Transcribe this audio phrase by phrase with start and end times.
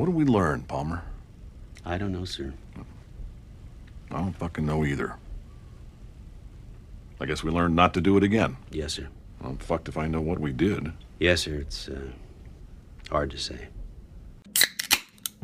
[0.00, 1.02] What did we learn, Palmer?
[1.84, 2.54] I don't know, sir.
[4.10, 5.16] I don't fucking know either.
[7.20, 8.56] I guess we learned not to do it again.
[8.70, 9.08] Yes, sir.
[9.44, 10.90] I'm fucked if I know what we did.
[11.18, 11.56] Yes, sir.
[11.56, 12.00] It's uh,
[13.10, 13.68] hard to say.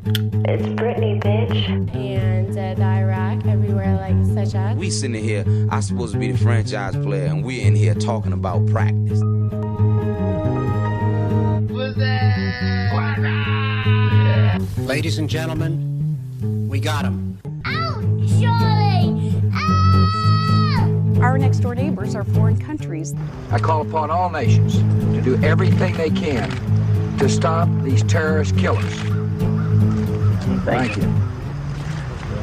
[0.06, 1.94] It's Britney, bitch.
[1.94, 4.16] and uh, the Iraq everywhere, like
[4.46, 4.74] such as.
[4.78, 8.32] We sitting here, I'm supposed to be the franchise player, and we're in here talking
[8.32, 9.20] about practice.
[14.86, 17.40] Ladies and gentlemen, we got him.
[17.64, 18.04] Out,
[18.38, 19.34] Charlie!
[19.52, 21.20] Out!
[21.20, 23.12] Our next door neighbors are foreign countries.
[23.50, 26.48] I call upon all nations to do everything they can
[27.18, 28.94] to stop these terrorist killers.
[30.64, 31.12] Thank you.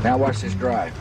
[0.03, 0.93] Now watch this drive.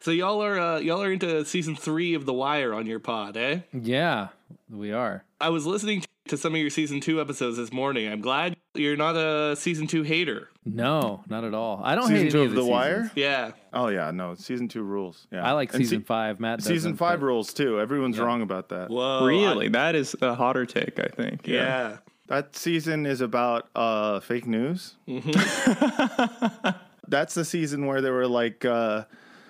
[0.00, 3.36] So y'all are uh, y'all are into season three of The Wire on your pod,
[3.36, 3.60] eh?
[3.72, 4.30] Yeah,
[4.68, 5.22] we are.
[5.40, 8.10] I was listening to some of your season two episodes this morning.
[8.10, 10.48] I'm glad you're not a season two hater.
[10.64, 11.80] No, not at all.
[11.84, 13.10] I don't Season hate two any of of the, The Wire?
[13.14, 15.26] Yeah, Oh yeah, no, season two rules.
[15.30, 16.40] Yeah, I like And season se- five.
[16.40, 17.78] Matt Season doesn't, five but- rules too.
[17.80, 18.88] Everyone's wrong about that.
[18.88, 19.68] Whoa, really?
[19.68, 21.46] that is a hotter take, I think.
[21.46, 21.98] Yeah.
[22.28, 24.94] That season is about uh, fake news.
[25.06, 26.70] Mm-hmm.
[27.08, 29.04] That's the season where they were like, uh,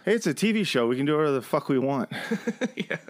[0.05, 0.86] "Hey, it's a TV show.
[0.86, 2.11] We can do whatever the fuck we want."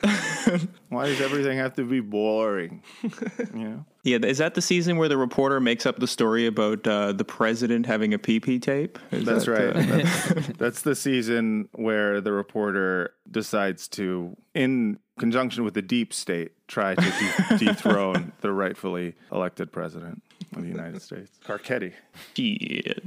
[0.88, 2.82] Why does everything have to be boring?
[3.02, 3.10] you
[3.54, 3.84] know?
[4.04, 7.24] Yeah, is that the season where the reporter makes up the story about uh, the
[7.24, 8.98] president having a PP tape?
[9.10, 9.76] Is That's that, right.
[9.76, 16.12] uh, That's, that's the season where the reporter decides to, in conjunction with the deep
[16.12, 17.00] state, try to
[17.50, 20.22] de- dethrone the rightfully elected president
[20.56, 21.92] of the United States, Carcetti.
[22.34, 23.02] shit.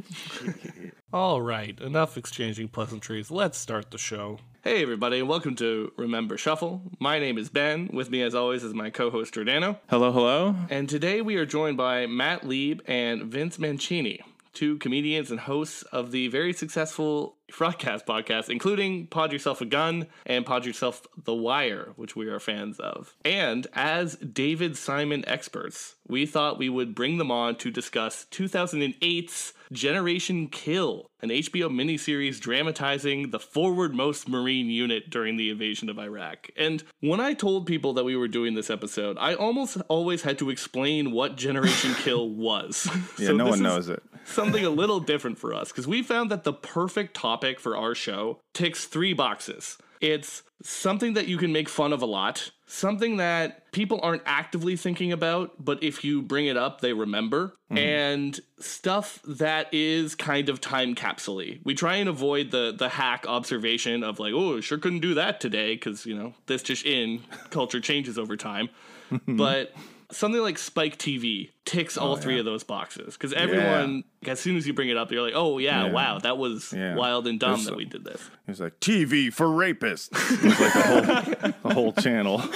[1.13, 3.31] All right, enough exchanging pleasantries.
[3.31, 4.39] Let's start the show.
[4.63, 6.81] Hey, everybody, and welcome to Remember Shuffle.
[6.99, 7.89] My name is Ben.
[7.93, 9.77] With me, as always, is my co host, Jordano.
[9.89, 10.55] Hello, hello.
[10.69, 14.21] And today we are joined by Matt Lieb and Vince Mancini,
[14.53, 20.45] two comedians and hosts of the very successful Podcast, including Pod Yourself a Gun and
[20.45, 23.15] Pod Yourself The Wire, which we are fans of.
[23.23, 29.53] And as David Simon experts, we thought we would bring them on to discuss 2008's
[29.71, 36.49] Generation Kill, an HBO miniseries dramatizing the forwardmost Marine unit during the invasion of Iraq.
[36.55, 40.37] And when I told people that we were doing this episode, I almost always had
[40.39, 42.87] to explain what Generation Kill was.
[43.17, 44.03] Yeah, So no one knows it.
[44.25, 47.95] Something a little different for us because we found that the perfect topic for our
[47.95, 49.77] show ticks three boxes.
[50.01, 54.75] It's something that you can make fun of a lot, something that people aren't actively
[54.75, 57.77] thinking about, but if you bring it up, they remember, hmm.
[57.77, 63.25] and stuff that is kind of time capsule We try and avoid the the hack
[63.27, 67.21] observation of like, oh, sure couldn't do that today because you know this just in
[67.49, 68.69] culture changes over time,
[69.27, 69.73] but.
[70.11, 74.55] Something like Spike TV ticks oh, all three of those boxes because everyone, as soon
[74.55, 75.91] as you bring it up, you're like, "Oh yeah, Yeah.
[75.91, 76.95] wow, that was Yeah.
[76.95, 80.09] wild and dumb There's that some- we did this." It was like TV for rapists.
[80.35, 82.43] It was like a whole, a whole channel.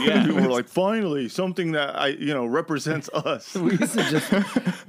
[0.00, 0.24] Yeah.
[0.24, 3.54] People were like, finally, something that I, you know, represents us.
[3.60, 4.32] We used to just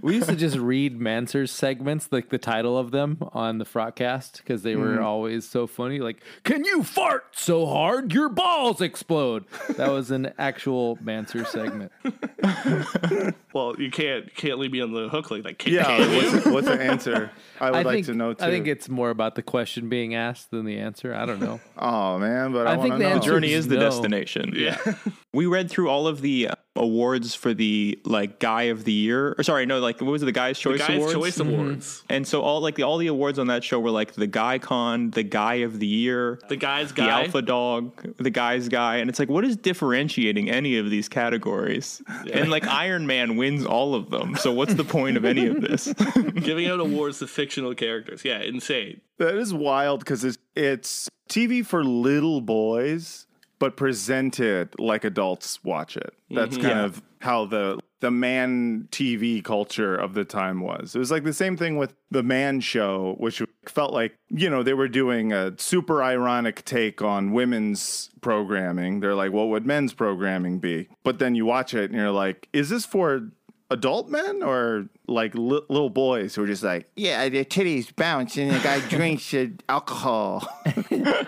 [0.02, 4.38] we used to just read Manswers segments, like the title of them on the Frotcast,
[4.38, 5.04] because they were mm-hmm.
[5.04, 6.00] always so funny.
[6.00, 9.44] Like, can you fart so hard your balls explode?
[9.76, 11.92] That was an actual Manser segment.
[13.54, 15.58] Well, you can't can't leave me on the hook like that.
[15.60, 16.18] Can, Yeah, can you?
[16.32, 17.32] what's, what's the answer?
[17.60, 18.44] I would I like think to know too.
[18.44, 21.14] I think it's more about the question being asked than the answer.
[21.14, 21.60] I don't know.
[21.78, 23.16] oh man, but I, I think want the to know.
[23.18, 23.82] answer- Journey is the No.
[23.82, 24.54] destination.
[24.56, 24.78] Yeah.
[25.34, 29.36] We read through all of the uh, awards for the like guy of the year,
[29.38, 31.14] or sorry, no, like what was it, the Guy's Choice Guys' Awards?
[31.14, 31.54] Choice mm-hmm.
[31.54, 32.04] Awards.
[32.10, 34.60] And so all like the, all the awards on that show were like the Guy
[34.60, 37.24] Con, the Guy of the Year, The guy's the guy.
[37.24, 42.02] Alpha Dog, the Guy's Guy, and it's like what is differentiating any of these categories?
[42.32, 45.62] And like Iron Man wins all of them, so what's the point of any of
[45.62, 45.92] this?
[46.36, 48.24] giving out awards to fictional characters.
[48.24, 49.02] Yeah, insane.
[49.18, 53.28] That is wild because it's, it's TV for little boys,
[53.62, 56.16] but present it like adults watch it.
[56.32, 56.66] That's mm-hmm.
[56.66, 56.86] kind Yeah.
[56.86, 60.96] of how the the man TV culture of the time was.
[60.96, 64.64] It was like the same thing with the Man Show, which felt like you know
[64.64, 69.00] they were doing a super ironic take on women's programming.
[69.00, 70.88] They're like, what would men's programming be?
[71.04, 73.30] But then you watch it and you're like, is this for
[73.72, 78.38] adult men or like li- little boys who are just like, yeah, their titties bounce
[78.38, 80.48] and the guy drinks uh, alcohol.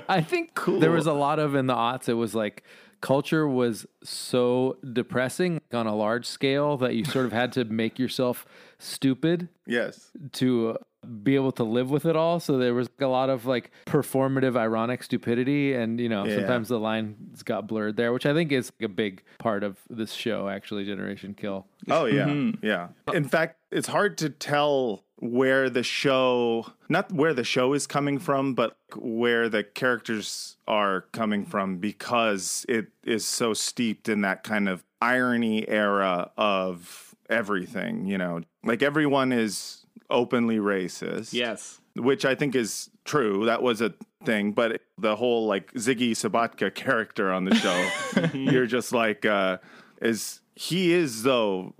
[0.07, 0.79] I think cool.
[0.79, 2.07] there was a lot of in the aughts.
[2.07, 2.63] It was like
[3.01, 7.97] culture was so depressing on a large scale that you sort of had to make
[7.97, 8.45] yourself
[8.77, 10.11] stupid yes.
[10.33, 10.77] to
[11.23, 12.39] be able to live with it all.
[12.39, 16.37] So there was a lot of like performative, ironic stupidity, and you know Yeah.
[16.37, 20.13] sometimes the lines got blurred there, which I think is a big part of this
[20.13, 20.47] show.
[20.49, 21.65] Actually, Generation Kill.
[21.89, 22.65] Oh yeah, Mm-hmm.
[22.65, 22.87] yeah.
[23.13, 28.19] In fact, it's hard to tell where the show not where the show is coming
[28.19, 34.43] from, but where the characters are coming from because it is so steeped in that
[34.43, 38.41] kind of irony era of everything, you know.
[38.63, 39.82] Like everyone is
[40.13, 41.33] openly racist.
[41.33, 41.81] Yes.
[41.95, 43.45] Which I think is true.
[43.45, 43.93] That was a
[44.23, 49.57] thing, but the whole like Ziggy Sobotka character on the show, you're just like uh
[50.01, 51.73] is he is though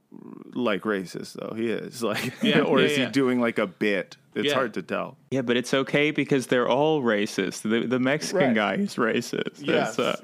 [0.54, 1.56] like racist though.
[1.56, 3.06] He is like Yeah, or yeah, is yeah.
[3.06, 4.18] he doing like a bit?
[4.36, 4.56] It's Yeah.
[4.56, 5.18] hard to tell.
[5.30, 7.62] Yeah, but it's okay because they're all racist.
[7.63, 8.56] The the Mexican Right.
[8.56, 9.60] guy is racist.
[9.60, 10.18] Yes, It's, uh,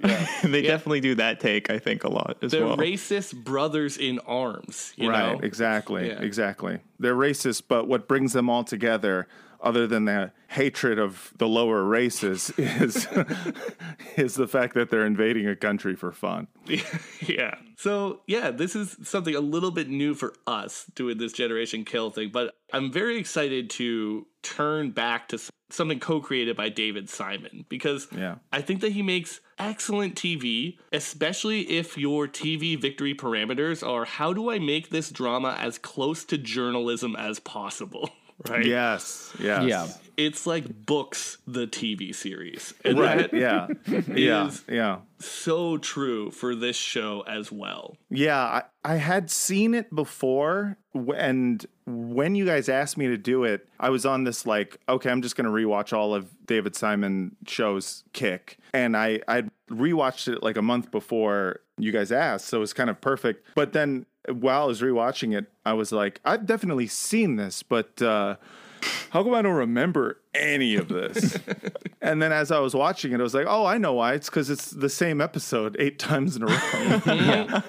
[0.47, 2.77] they definitely do that take, I think, a lot as They're well.
[2.77, 4.94] racist brothers in arms.
[4.95, 5.39] You right, know?
[5.45, 6.07] exactly.
[6.07, 6.21] Yeah.
[6.21, 6.80] Exactly.
[7.00, 9.27] They're racist, but what brings them all together
[9.62, 13.08] other than the hatred of the lower races is
[14.18, 16.48] is the fact that they're invading a country for fun.
[17.22, 17.56] yeah.
[17.78, 22.10] So yeah, this is something a little bit new for us doing this generation kill
[22.10, 25.40] thing, but I'm very excited to turn back to
[25.70, 28.36] something co-created by David Simon because Yeah.
[28.52, 34.34] I think that he makes excellent TV, especially if your TV victory parameters are how
[34.34, 38.10] do I make this drama as close to journalism as possible,
[38.47, 38.65] right?
[38.65, 39.33] Yes.
[39.39, 39.63] Yes.
[39.68, 39.88] Yeah.
[40.19, 42.74] It's like books the TV series.
[42.83, 43.31] And Right.
[43.31, 43.68] that Yeah.
[44.13, 44.51] Yeah.
[44.68, 44.98] Yeah.
[45.19, 47.95] so true for this show as well.
[48.10, 53.45] Yeah, I, I had seen it before, and when you guys asked me to do
[53.45, 57.38] it, I was on this like, okay, I'm just gonna rewatch all of David Simon
[57.48, 62.57] shows kick, and I I rewatched it like a month before you guys asked, so
[62.57, 63.48] it was kind of perfect.
[63.56, 68.01] But then while I was rewatching it, I was like, I've definitely seen this, but.
[68.01, 68.36] uh
[69.10, 71.38] how come I don't remember any of this?
[72.02, 74.14] and then as I was watching it, I was like, oh, I know why.
[74.14, 77.02] It's because it's the same episode eight times in a row.
[77.16, 77.62] yeah.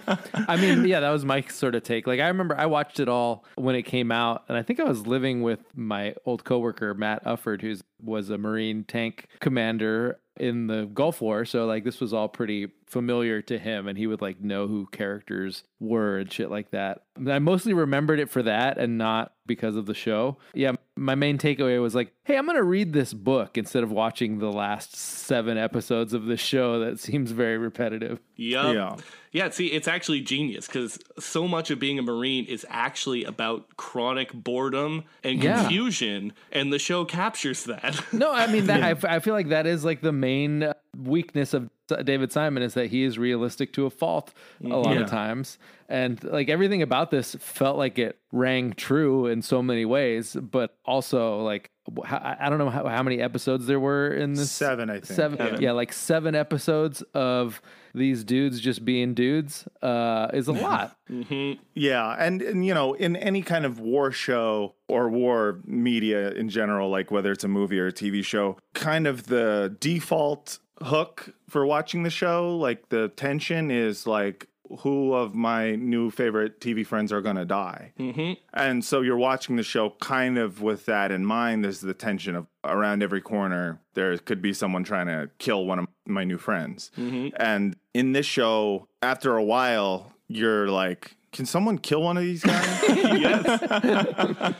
[0.49, 2.07] I mean, yeah, that was my sort of take.
[2.07, 4.85] Like, I remember I watched it all when it came out, and I think I
[4.85, 10.67] was living with my old coworker Matt Ufford, who was a Marine tank commander in
[10.67, 11.45] the Gulf War.
[11.45, 14.87] So, like, this was all pretty familiar to him, and he would like know who
[14.87, 17.03] characters were and shit like that.
[17.29, 20.39] I mostly remembered it for that, and not because of the show.
[20.55, 24.39] Yeah, my main takeaway was like, hey, I'm gonna read this book instead of watching
[24.39, 28.21] the last seven episodes of this show that seems very repetitive.
[28.37, 28.75] Yup.
[28.75, 28.97] Yeah.
[29.33, 29.51] Yeah.
[29.51, 34.33] See, it's actually genius because so much of being a Marine is actually about chronic
[34.33, 35.61] boredom and Yeah.
[35.61, 38.01] confusion, and the show captures that.
[38.13, 38.83] No, I mean that.
[39.05, 41.71] I, I feel like that is like the main uh, weakness of
[42.05, 44.33] David Simon is that he is realistic to a fault
[44.65, 45.01] a lot Yeah.
[45.03, 49.85] of times, and like everything about this felt like it rang true in so many
[49.85, 54.09] ways, but also like wh- I I don't know how, how many episodes there were
[54.13, 55.07] in this Seven, I think.
[55.07, 55.63] Seven, Seven.
[55.63, 57.61] yeah, like seven episodes of
[57.95, 60.97] these dudes just being dudes uh, is a lot.
[61.75, 66.49] Yeah, and, and you know, in any kind of war show or war media in
[66.49, 71.35] general, like whether it's a movie or a TV show, kind of the default hook
[71.49, 74.47] for watching the show, like the tension is like
[74.79, 77.93] who of my new favorite TV friends are going to die.
[77.99, 78.35] mm-hmm.
[78.55, 81.65] And so you're watching the show kind of with that in mind.
[81.65, 85.79] There's the tension of around every corner, there could be someone trying to kill one
[85.81, 86.91] of my new friends.
[86.97, 87.33] Mhm.
[87.37, 92.43] And in this show, after a while, you're like, can someone kill one of these
[92.45, 92.81] guys?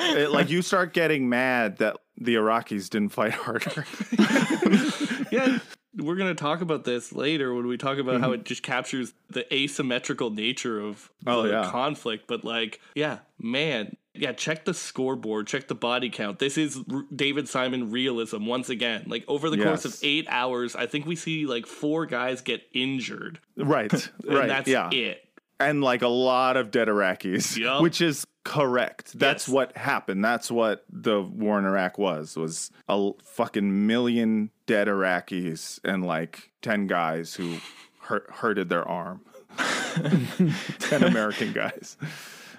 [0.00, 3.84] It- like you start getting mad that the Iraqis didn't fight harder.
[5.32, 5.58] yeah.
[5.98, 8.44] We're going to talk about this later when we talk about how it mm-hmm.
[8.44, 11.70] just captures the asymmetrical nature of Oh, the yeah.
[11.70, 12.26] conflict.
[12.26, 13.96] But, like, yeah, man.
[14.14, 16.40] Yeah, check the scoreboard, check the body count.
[16.40, 19.04] This is R- David Simon realism once again.
[19.06, 22.62] Like, over the course of eight hours, I think we see like four guys get
[22.72, 23.38] injured.
[23.56, 23.92] right,
[24.26, 24.90] And right, that's yeah.
[24.92, 25.27] it.
[25.60, 27.82] And like a lot of dead Iraqis, Yup.
[27.82, 29.18] which is correct.
[29.18, 29.54] That's Yes.
[29.54, 30.24] what happened.
[30.24, 36.50] That's what the war in Iraq was was a fucking million dead Iraqis and like
[36.62, 37.56] ten guys who
[38.00, 39.20] hurt, hurted their arm.
[40.78, 41.96] ten American guys.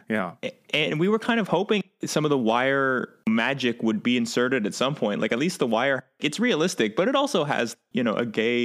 [0.09, 0.33] Yeah.
[0.73, 4.73] And we were kind of hoping some of the wire magic would be inserted at
[4.73, 5.21] some point.
[5.21, 8.57] Like at least the wire, it's realistic, but it also has you know a gay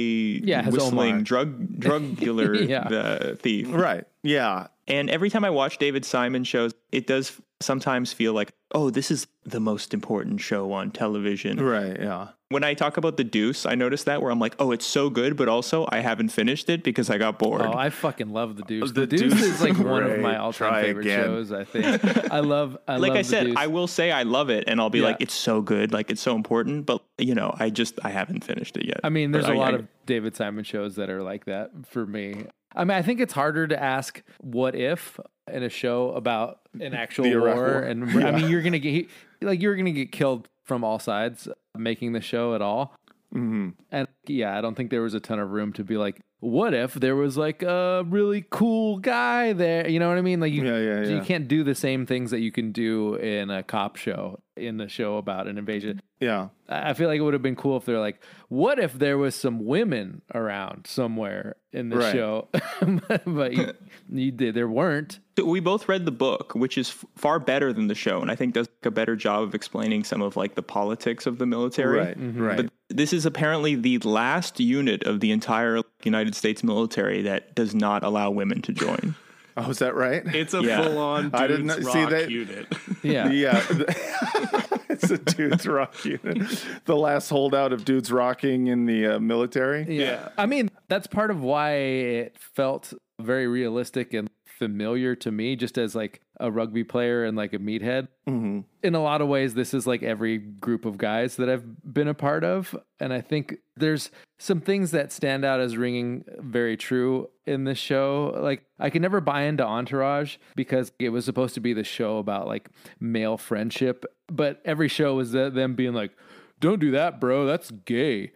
[0.43, 2.87] Yeah, whistling drug drug dealer Yeah.
[2.87, 3.67] uh, thief.
[3.71, 4.05] Right.
[4.23, 4.67] Yeah.
[4.87, 9.09] And every time I watch David Simon shows, it does sometimes feel like, oh, this
[9.09, 11.59] is the most important show on television.
[11.59, 11.99] Right.
[11.99, 12.29] Yeah.
[12.49, 15.09] When I talk about the Deuce, I notice that where I'm like, oh, it's so
[15.09, 17.63] good, but also I haven't finished it because I got bored.
[17.63, 18.91] Oh, I fucking love the Deuce.
[18.91, 21.23] The The, Deuce, Deuce is like is one of my all-time favorite again.
[21.23, 21.51] shows.
[21.51, 22.77] I think I love.
[22.87, 23.55] I like love I The said, Deuce.
[23.57, 25.05] I will say I love it, and I'll be Yeah.
[25.05, 26.85] like, it's so good, like it's so important.
[26.85, 28.99] But you know, I just I haven't finished it yet.
[29.03, 31.45] I mean, there's But a I- lot I- of David Simon shows that are like
[31.45, 32.45] that for me.
[32.75, 35.19] I mean, I think it's harder to ask what if
[35.51, 37.79] in a show about an actual war, War.
[37.79, 38.27] and Yeah.
[38.27, 39.07] I mean, you're gonna get
[39.41, 41.47] like you're gonna get killed from all sides
[41.79, 42.95] making the show at all.
[43.31, 46.21] hmm And yeah, I don't think there was a ton of room to be like,
[46.39, 49.87] what if there was like a really cool guy there?
[49.89, 50.39] You know what I mean?
[50.39, 53.49] Like you, Yeah, yeah, you can't do the same things that you can do in
[53.49, 56.01] a cop show in the show about an invasion.
[56.21, 56.47] Yeah.
[56.69, 59.17] I I feel like it would have been cool if they're like, what if there
[59.17, 62.13] was some women around somewhere in the Right.
[62.13, 62.47] show?
[63.25, 63.73] but you,
[64.09, 64.55] you did.
[64.55, 65.19] There weren't.
[65.43, 68.35] we both read the book, which is f- far better than the show, and I
[68.35, 71.99] think does a better job of explaining some of like the politics of the military.
[71.99, 72.17] Right.
[72.17, 72.41] Mm-hmm.
[72.41, 72.57] Right.
[72.57, 77.75] But this is apparently the last unit of the entire United States military that does
[77.75, 79.15] not allow women to join.
[79.57, 80.21] Oh, is that right?
[80.35, 80.83] It's a Yeah.
[80.83, 82.67] full-on I didn't dudes know- see rock that- unit.
[83.03, 83.29] Yeah.
[83.31, 83.63] Yeah.
[84.89, 86.65] it's a dudes rock unit.
[86.83, 89.85] The last holdout of dudes rocking in the uh, military.
[89.87, 90.27] Yeah.
[90.37, 95.77] I mean, that's part of why it felt very realistic and familiar to me, just
[95.77, 98.07] as like a rugby player and like a meathead.
[98.25, 101.65] hmm in a lot of ways, this is like every group of guys that I've
[101.91, 102.75] been a part of.
[102.99, 107.79] And I think there's some things that stand out as ringing very true in this
[107.79, 108.37] show.
[108.39, 112.19] Like, I can never buy into Entourage because it was supposed to be the show
[112.19, 112.69] about like
[112.99, 116.11] male friendship, but every show was them being like,
[116.59, 117.47] don't do that, bro.
[117.47, 118.31] That's gay.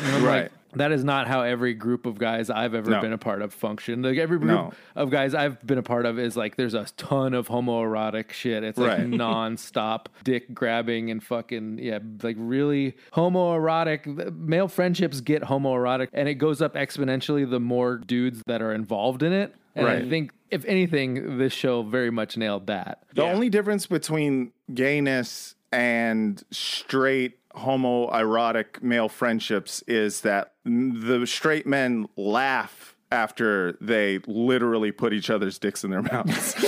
[0.00, 0.22] Right.
[0.44, 3.00] like, that is not how every group of guys I've ever No.
[3.00, 4.02] been a part of function.
[4.02, 4.72] Like every group No.
[4.94, 8.62] of guys I've been a part of is like there's a ton of homoerotic shit.
[8.64, 9.08] It's like Right.
[9.08, 14.34] non-stop dick grabbing and fucking yeah, like really homoerotic.
[14.36, 19.22] Male friendships get homoerotic and it goes up exponentially the more dudes that are involved
[19.22, 19.54] in it.
[19.74, 23.04] And I think if anything, this show very much nailed that.
[23.14, 32.08] The only difference between gayness and straight homoerotic male friendships is that the straight men
[32.16, 36.54] laugh after they literally put each other's dicks in their mouths.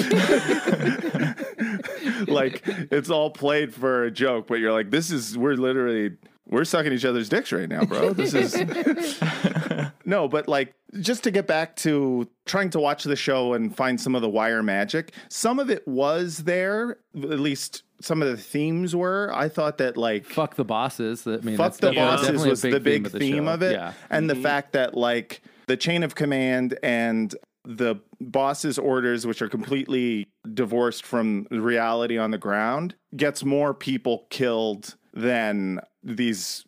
[2.28, 6.16] like it's all played for a joke, but you're like, this is we're literally
[6.46, 8.12] we're sucking each other's dicks right now, bro.
[8.12, 8.54] This is
[10.04, 14.00] no, but like just to get back to trying to watch the show and find
[14.00, 18.36] some of the wire magic, some of it was there, at least some of the
[18.36, 19.30] themes were.
[19.34, 21.26] I thought that like Fuck the bosses.
[21.26, 23.62] I mean, fuck that's the bosses definitely a was the big of the theme of
[23.62, 23.72] it.
[23.72, 23.92] Yeah.
[24.08, 24.40] And Mm-hmm.
[24.42, 30.26] the fact that like the chain of command and the boss's orders, which are completely
[30.54, 36.64] divorced from reality on the ground, gets more people killed than these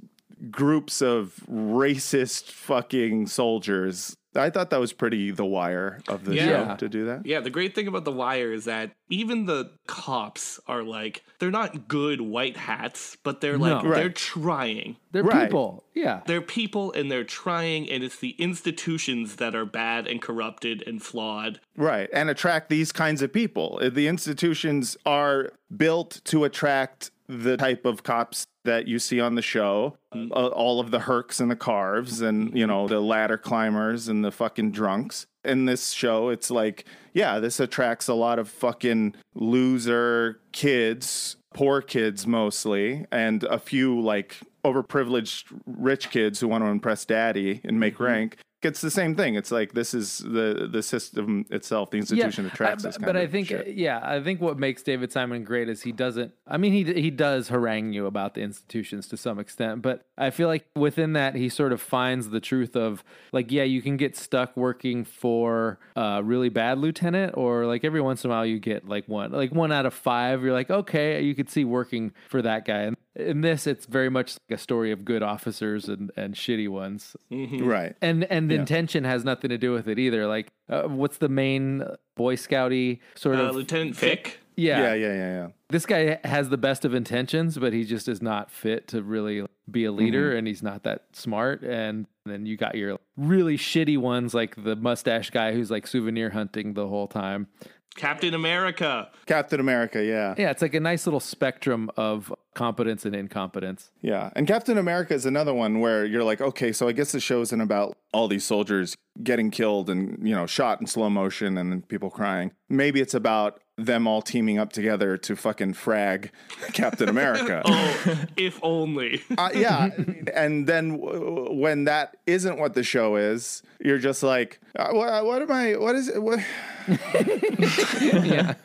[0.50, 4.16] groups of racist fucking soldiers.
[4.34, 6.70] I thought that was pretty the wire of the Yeah.
[6.70, 7.26] show to do that.
[7.26, 11.50] Yeah, the great thing about The Wire is that even the cops are like, they're
[11.50, 13.92] not good white hats, but they're like, No.
[13.92, 14.96] they're trying.
[15.12, 15.44] They're Right.
[15.44, 15.84] people.
[15.94, 16.22] Yeah.
[16.26, 21.02] They're people and they're trying, and it's the institutions that are bad and corrupted and
[21.02, 21.60] flawed.
[21.76, 22.08] Right.
[22.10, 23.78] And attract these kinds of people.
[23.92, 27.10] The institutions are built to attract
[27.40, 29.96] the type of cops that you see on the show.
[30.14, 34.24] Uh, all of the Hercs and the carves and, you know, the ladder climbers and
[34.24, 35.26] the fucking drunks.
[35.44, 41.82] In this show, it's like, yeah, this attracts a lot of fucking loser kids, poor
[41.82, 47.80] kids mostly, and a few like overprivileged rich kids who want to impress daddy and
[47.80, 48.36] make rank.
[48.64, 49.34] It's the same thing.
[49.34, 53.16] It's like this is the the system itself, the institution attracts I- this kind but
[53.16, 53.74] of I think, shit.
[53.76, 56.32] yeah, I think what makes David Simon great is he doesn't.
[56.46, 60.30] I mean, he he does harangue you about the institutions to some extent, but I
[60.30, 63.02] feel like within that he sort of finds the truth of
[63.32, 68.00] like, yeah, you can get stuck working for a really bad lieutenant, or like every
[68.00, 70.42] once in a while you get like one, like one out of five.
[70.42, 72.82] You're like, okay, you could see working for that guy.
[72.82, 76.68] And in this, it's very much like a story of good officers and and shitty
[76.68, 77.16] ones.
[77.30, 77.94] Right.
[78.00, 80.26] And and the intention has nothing to do with it either.
[80.26, 81.84] Like, uh, what's the main
[82.16, 83.54] Boy Scouty sort Uh, of?
[83.56, 84.38] Lieutenant Fick.
[84.56, 85.48] yeah, Yeah, yeah, yeah, yeah.
[85.70, 89.46] This guy has the best of intentions, but he just is not fit to really
[89.70, 90.38] be a leader, Mm-hmm.
[90.38, 91.62] and he's not that smart.
[91.62, 96.30] And then you got your really shitty ones, like the mustache guy who's like souvenir
[96.30, 97.46] hunting the whole time.
[97.94, 99.10] Captain America.
[99.26, 100.34] Captain America, yeah.
[100.38, 103.90] Yeah, it's like a nice little spectrum of competence and incompetence.
[104.00, 104.30] Yeah.
[104.34, 107.40] And Captain America is another one where you're like, okay, so I guess the show
[107.42, 111.86] isn't about all these soldiers getting killed and, you know, shot in slow motion and
[111.88, 112.52] people crying.
[112.68, 116.30] Maybe it's about them all teaming up together to fucking frag
[116.72, 117.62] Captain America.
[118.04, 119.22] Oh, if only.
[119.38, 119.88] Uh, yeah,
[120.34, 125.24] and then w- when that isn't what the show is, you're just like, uh, what,
[125.24, 125.76] what am I?
[125.76, 126.22] What is it?
[126.22, 126.40] What?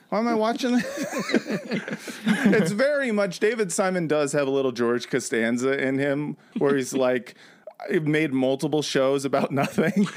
[0.09, 1.07] Why am I watching this?
[2.25, 6.93] it's very much David Simon does have a little George Costanza in him, where he's
[6.93, 7.35] like.
[7.79, 10.07] I've made multiple shows about nothing.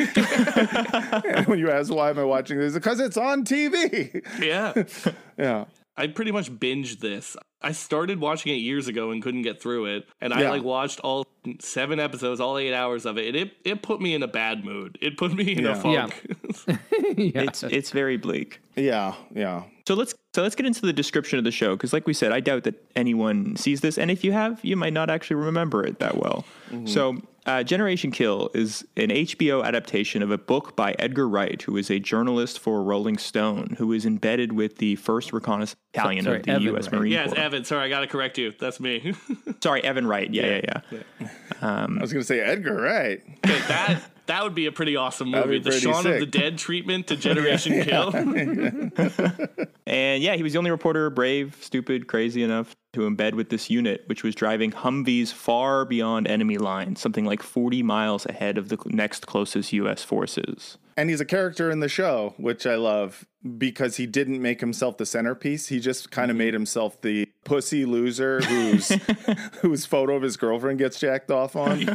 [1.24, 4.24] and when you ask why am I watching this, because it's on TV.
[4.40, 4.72] Yeah.
[5.38, 5.64] Yeah.
[5.96, 7.36] I pretty much binged this.
[7.62, 10.08] I started watching it years ago and couldn't get through it.
[10.20, 11.26] And I like watched all
[11.58, 13.28] seven episodes, all eight hours of it.
[13.28, 14.98] And it, it put me in a bad mood.
[15.00, 15.74] It put me in a Yeah.
[16.06, 16.36] funk.
[17.16, 18.60] It's it's very bleak.
[18.76, 19.64] Yeah, yeah.
[19.86, 22.30] So let's so let's get into the description of the show because, like we said,
[22.30, 25.84] I doubt that anyone sees this, and if you have, you might not actually remember
[25.84, 26.44] it that well.
[26.84, 31.76] So, uh, Generation Kill is an HBO adaptation of a book by Edgar Wright, who
[31.76, 36.36] is a journalist for Rolling Stone, who is embedded with the First Reconnaissance Battalion sorry,
[36.36, 36.84] of the Evan U.S.
[36.86, 37.00] Wright.
[37.00, 37.42] Marine yeah, it's Corps.
[37.50, 37.64] Evan.
[37.64, 38.52] Sorry, I got to correct you.
[38.58, 39.14] That's me.
[39.62, 40.32] Sorry, Evan Wright.
[40.32, 41.28] Yeah, yeah, yeah.
[41.60, 43.22] Um, I was gonna say Edgar Wright.
[43.44, 45.58] Okay, that that would be a pretty awesome movie.
[45.58, 48.12] be The pretty Shaun of the Dead treatment to Generation Kill.
[49.90, 53.68] And yeah, he was the only reporter brave, stupid, crazy enough to embed with this
[53.68, 58.68] unit, which was driving Humvees far beyond enemy lines, something like 40 miles ahead of
[58.68, 60.04] the next closest U.S.
[60.04, 60.78] forces.
[60.96, 63.26] And he's a character in the show, which I love
[63.58, 65.66] because he didn't make himself the centerpiece.
[65.66, 66.44] He just kind of mm-hmm.
[66.44, 68.88] made himself the pussy loser whose
[69.60, 71.78] whose photo of his girlfriend gets jacked off on.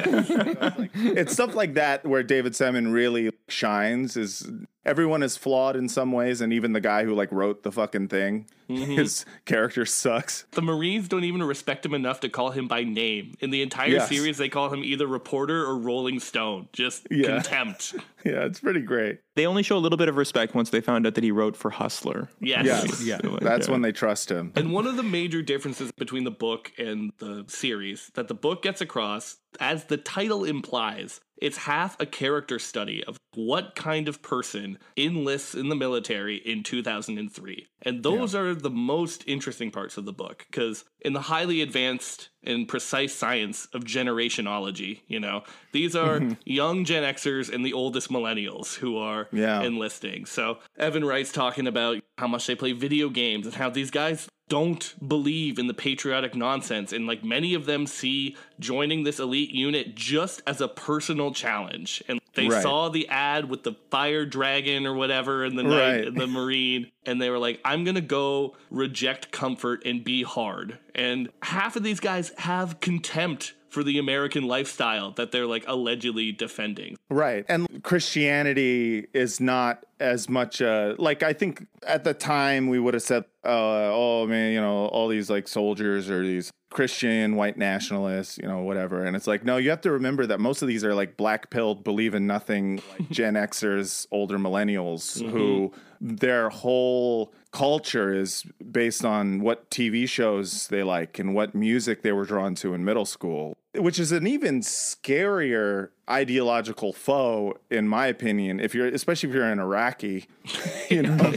[0.94, 4.18] it's stuff like that where David Simon really shines.
[4.18, 4.50] Is
[4.86, 8.08] everyone is flawed in some ways, and even the guy who like wrote the fucking
[8.08, 8.92] thing, mm-hmm.
[8.92, 10.46] his character sucks.
[10.52, 13.34] The Marines don't even respect him enough to call him by name.
[13.40, 14.10] In the entire Yes.
[14.10, 16.70] series, they call him either reporter or Rolling Stone.
[16.74, 17.28] Just Yeah.
[17.42, 17.96] contempt.
[18.26, 19.20] Yeah, it's pretty great.
[19.36, 21.56] They only show a little bit of respect once they found out that he wrote
[21.56, 22.28] for Hustler.
[22.40, 22.66] Yes.
[22.66, 23.20] Yes, Yeah.
[23.42, 23.72] that's Yeah.
[23.72, 24.52] when they trust him.
[24.56, 28.64] And one of the major differences between the book and the series that the book
[28.64, 34.22] gets across, as the title implies, it's half a character study of what kind of
[34.22, 37.68] person enlists in the military in 2003.
[37.82, 42.30] And those are the most interesting parts of the book because in the highly advanced
[42.44, 46.34] and precise science of generationology, you know, these are mm-hmm.
[46.46, 49.62] young Gen Xers and the oldest millennials who are Yeah.
[49.62, 50.26] enlisting.
[50.26, 54.30] So Evan Wright's talking about how much they play video games and how these guys
[54.48, 59.50] don't believe in the patriotic nonsense and like many of them see joining this elite
[59.52, 62.62] unit just as a personal challenge and they Right.
[62.62, 66.14] saw the ad with the fire dragon or whatever in the night Right.
[66.16, 71.30] the marine and they were like i'm gonna go reject comfort and be hard and
[71.42, 76.96] half of these guys have contempt for the american lifestyle that they're like allegedly defending
[77.10, 77.46] Right.
[77.48, 82.94] And Christianity is not as much uh like I think at the time we would
[82.96, 87.58] have said uh oh man, you know, all these like soldiers or these Christian white
[87.58, 89.04] nationalists, you know, whatever.
[89.04, 91.52] And it's like no, you have to remember that most of these are like black
[91.52, 99.06] pilled believe in nothing like Gen Xers, older millennials who their whole culture is based
[99.06, 103.06] on what TV shows they like and what music they were drawn to in middle
[103.06, 108.60] school, which is an even scarier ideological foe, in my opinion.
[108.60, 110.26] If you're, especially if you're an Iraqi,
[110.90, 111.32] you know,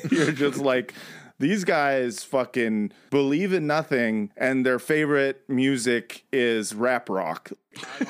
[0.10, 0.94] you're just like.
[1.40, 7.52] These guys fucking believe in nothing, and their favorite music is rap rock.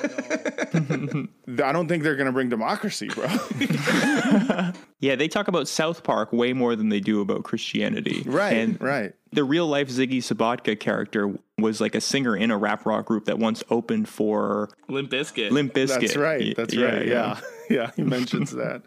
[1.61, 3.29] I don't think they're gonna bring democracy, bro.
[5.01, 8.25] Yeah, they talk about South Park way more than they do about Christianity.
[8.27, 9.13] Right, And right.
[9.31, 13.27] the real life Ziggy Sobotka character was like a singer in a rap rock group
[13.27, 15.53] that once opened for limp Bizkit.
[15.53, 16.01] Limp Bizkit.
[16.01, 16.41] That's right.
[16.41, 17.07] Y- That's right.
[17.07, 17.39] Yeah.
[17.71, 17.91] Yeah.
[17.95, 18.83] He mentions that.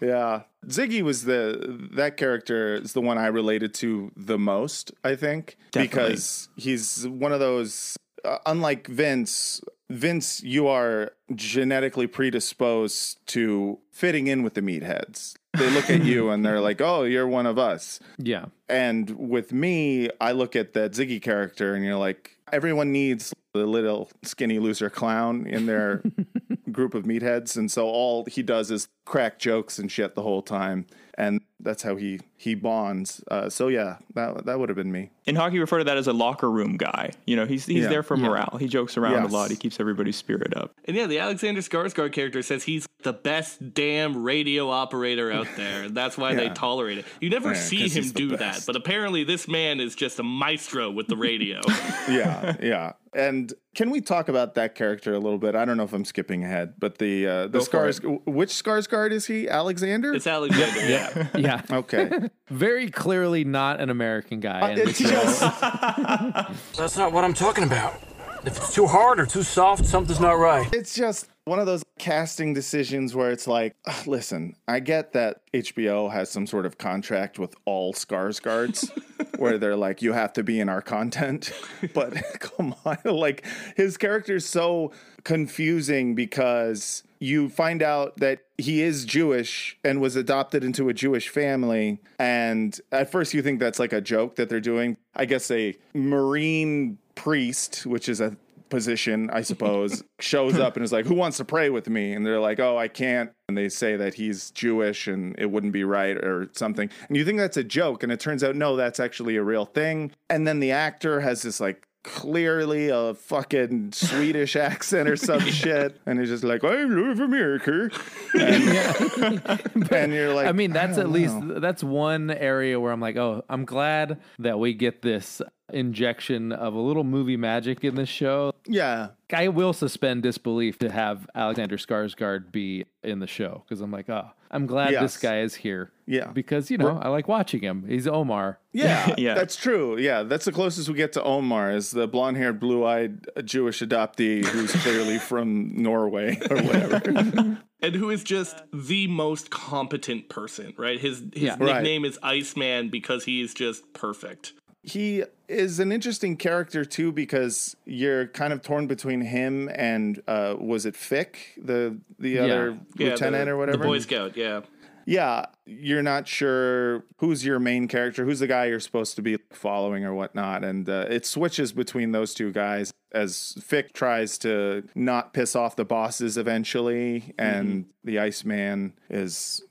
[0.00, 0.42] Yeah.
[0.66, 5.56] Ziggy was the that character is the one I related to the most, I think,
[5.70, 5.88] Definitely.
[5.88, 14.26] because he's one of those uh, unlike Vince, Vince you are genetically predisposed to fitting
[14.26, 15.34] in with the meatheads.
[15.56, 18.46] They look at you and they're like, "Oh, you're one of us." Yeah.
[18.68, 23.66] And with me, I look at that Ziggy character and you're like, everyone needs the
[23.66, 26.02] little skinny loser clown in their
[26.72, 27.56] group of meatheads.
[27.56, 30.86] And so all he does is crack jokes and shit the whole time.
[31.16, 33.24] And that's how he he bonds.
[33.28, 35.10] Uh, so yeah, that that would have been me.
[35.26, 37.10] In hockey, we refer to that as a locker room guy.
[37.26, 37.88] You know, he's he's Yeah.
[37.88, 38.56] there for morale.
[38.60, 39.30] He jokes around Yes.
[39.32, 39.50] a lot.
[39.50, 40.72] He keeps everybody's spirit up.
[40.84, 45.82] And yeah, the Alexander Skarsgård character says he's the best damn radio operator out there,
[45.84, 47.04] and that's why they tolerate it.
[47.20, 49.96] You never Yeah, see 'cause him he's the do that, but apparently this man is
[49.96, 51.60] just a maestro with the radio.
[52.08, 52.92] yeah, yeah.
[53.14, 55.54] And can we talk about that character a little bit?
[55.56, 58.50] I don't know if I'm skipping ahead, but the uh, the Go for Skars, which
[58.50, 59.48] Skarsgård Skarsgård is he?
[59.48, 60.14] Alexander?
[60.14, 61.30] It's Alexander.
[61.34, 61.38] yeah.
[61.38, 61.62] Yeah.
[61.78, 62.10] okay.
[62.48, 64.60] Very clearly not an American guy.
[64.60, 65.40] Uh, in it's the just
[66.76, 68.00] That's not what I'm talking about.
[68.44, 70.72] If it's too hard or too soft, something's not right.
[70.72, 73.74] it's just one of those casting decisions where it's like,
[74.06, 78.90] listen, I get that HBO has some sort of contract with all Skarsgårds
[79.38, 81.52] where they're like, you have to be in our content.
[81.94, 83.44] But come on, like
[83.76, 84.92] his character is so
[85.24, 91.28] confusing because you find out that he is Jewish and was adopted into a Jewish
[91.28, 92.00] family.
[92.18, 94.96] And at first you think that's like a joke that they're doing.
[95.14, 98.36] I guess a Marine priest, which is a
[98.68, 102.12] position, I suppose, shows up and is like, Who wants to pray with me?
[102.12, 103.30] And they're like, Oh, I can't.
[103.48, 106.90] And they say that he's Jewish and it wouldn't be right or something.
[107.08, 108.02] And you think that's a joke.
[108.02, 110.12] And it turns out, no, that's actually a real thing.
[110.28, 116.00] And then the actor has this like clearly a fucking Swedish accent or some shit.
[116.06, 117.90] And he's just like, I love America.
[118.34, 119.42] And,
[119.92, 121.60] and you're like, I mean, that's don't at least know.
[121.60, 126.74] that's one area where I'm like, oh, I'm glad that we get this injection of
[126.74, 128.54] a little movie magic in this show.
[128.66, 129.08] Yeah.
[129.32, 134.08] I will suspend disbelief to have Alexander Skarsgård be in the show because I'm like,
[134.08, 135.02] oh, I'm glad Yes.
[135.02, 135.90] this guy is here.
[136.06, 136.28] Yeah.
[136.32, 137.84] because you know I like watching him.
[137.86, 138.58] He's Omar.
[138.72, 139.34] Yeah, Yeah.
[139.34, 139.98] that's true.
[139.98, 144.72] Yeah, that's the closest we get to Omar is the blonde-haired, blue-eyed Jewish adoptee who's
[144.82, 147.58] clearly from Norway or whatever.
[147.82, 150.98] and who is just the most competent person, right?
[150.98, 151.56] His his Yeah.
[151.60, 151.74] Right.
[151.74, 154.54] nickname is Iceman because he is just perfect.
[154.82, 160.54] He is an interesting character too because you're kind of torn between him and uh,
[160.58, 163.78] was it Fick, the the other Yeah, lieutenant the, or whatever?
[163.78, 164.60] The Boy Scout, yeah.
[165.06, 169.38] yeah, you're not sure who's your main character, who's the guy you're supposed to be
[169.50, 174.84] following or whatnot, and uh, it switches between those two guys as Fick tries to
[174.94, 179.62] not piss off the bosses eventually, and the Iceman is.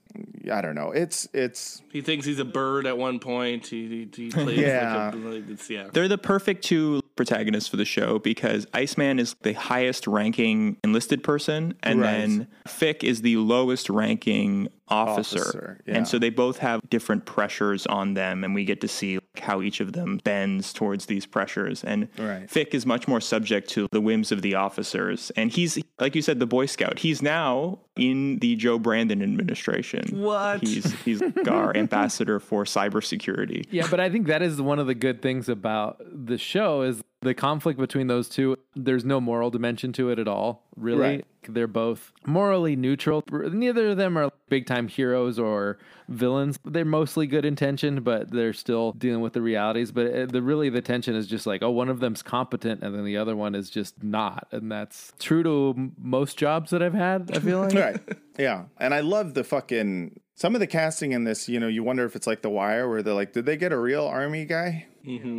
[0.51, 0.91] I don't know.
[0.91, 3.67] It's it's He thinks he's a bird at one point.
[3.67, 5.05] He, he, he plays Yeah.
[5.07, 5.87] like a, like it's, yeah.
[5.91, 11.23] They're the perfect two protagonists for the show because Iceman is the highest ranking enlisted
[11.23, 12.11] person, and Right.
[12.11, 15.39] then Fick is the lowest ranking officer.
[15.39, 15.95] Officer, yeah.
[15.97, 19.61] And so they both have different pressures on them, and we get to see how
[19.61, 21.83] each of them bends towards these pressures.
[21.83, 22.49] And Right.
[22.49, 25.29] Fick is much more subject to the whims of the officers.
[25.35, 26.99] And he's, like you said, the Boy Scout.
[26.99, 30.21] He's now in the Joe Brandon administration.
[30.21, 30.61] What?
[30.65, 33.65] He's, he's our ambassador for cybersecurity.
[33.69, 37.01] Yeah, but I think that is one of the good things about the show is
[37.27, 38.57] the conflict between those two.
[38.75, 40.99] There's no moral dimension to it at all, really.
[40.99, 41.25] Right.
[41.49, 43.23] They're both morally neutral.
[43.29, 46.57] Neither of them are big time heroes or villains.
[46.65, 49.91] They're mostly good intentioned, but they're still dealing with the realities.
[49.91, 52.95] But uh, the really the tension is just like, oh, one of them's competent, and
[52.95, 56.93] then the other one is just not, and that's true to most jobs that I've
[56.93, 57.29] had.
[57.35, 57.73] I feel like.
[57.73, 57.99] right.
[58.37, 58.65] Yeah.
[58.77, 62.05] And I love the fucking some of the casting in this, you know, you wonder
[62.05, 64.85] if it's like The Wire where they're like, did they get a real army guy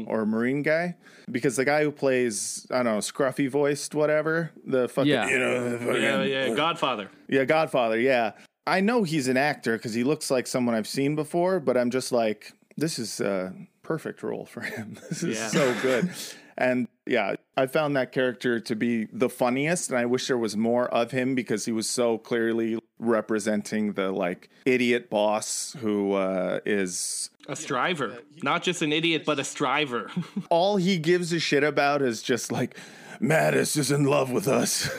[0.09, 0.97] or a marine guy?
[1.31, 5.29] Because the guy who plays, I don't know, scruffy voiced, whatever, the fucking, Yeah.
[5.29, 7.11] you know, fucking, Yeah, yeah, Godfather.
[7.29, 7.99] yeah, Godfather.
[8.01, 8.33] Yeah.
[8.67, 11.91] I know he's an actor because he looks like someone I've seen before, but I'm
[11.91, 13.53] just like, this is a
[13.83, 14.99] perfect role for him.
[15.09, 15.49] This is Yeah.
[15.49, 16.11] so good.
[16.59, 20.57] And yeah, I found that character to be the funniest, and I wish there was
[20.57, 26.61] more of him because he was so clearly representing the like idiot boss who uh,
[26.67, 28.19] is A striver.
[28.43, 30.11] Not just an idiot, but a striver.
[30.51, 32.77] all he gives a shit about is just like
[33.21, 34.89] Mattis is in love with us.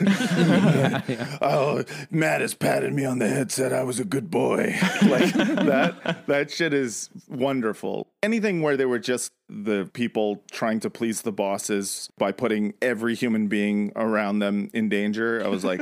[1.42, 4.74] Oh, Mattis patted me on the head, said I was a good boy.
[5.02, 8.08] like that that shit is wonderful.
[8.22, 13.14] Anything where they were just the people trying to please the bosses by putting every
[13.14, 15.80] human being around them in danger, I was like,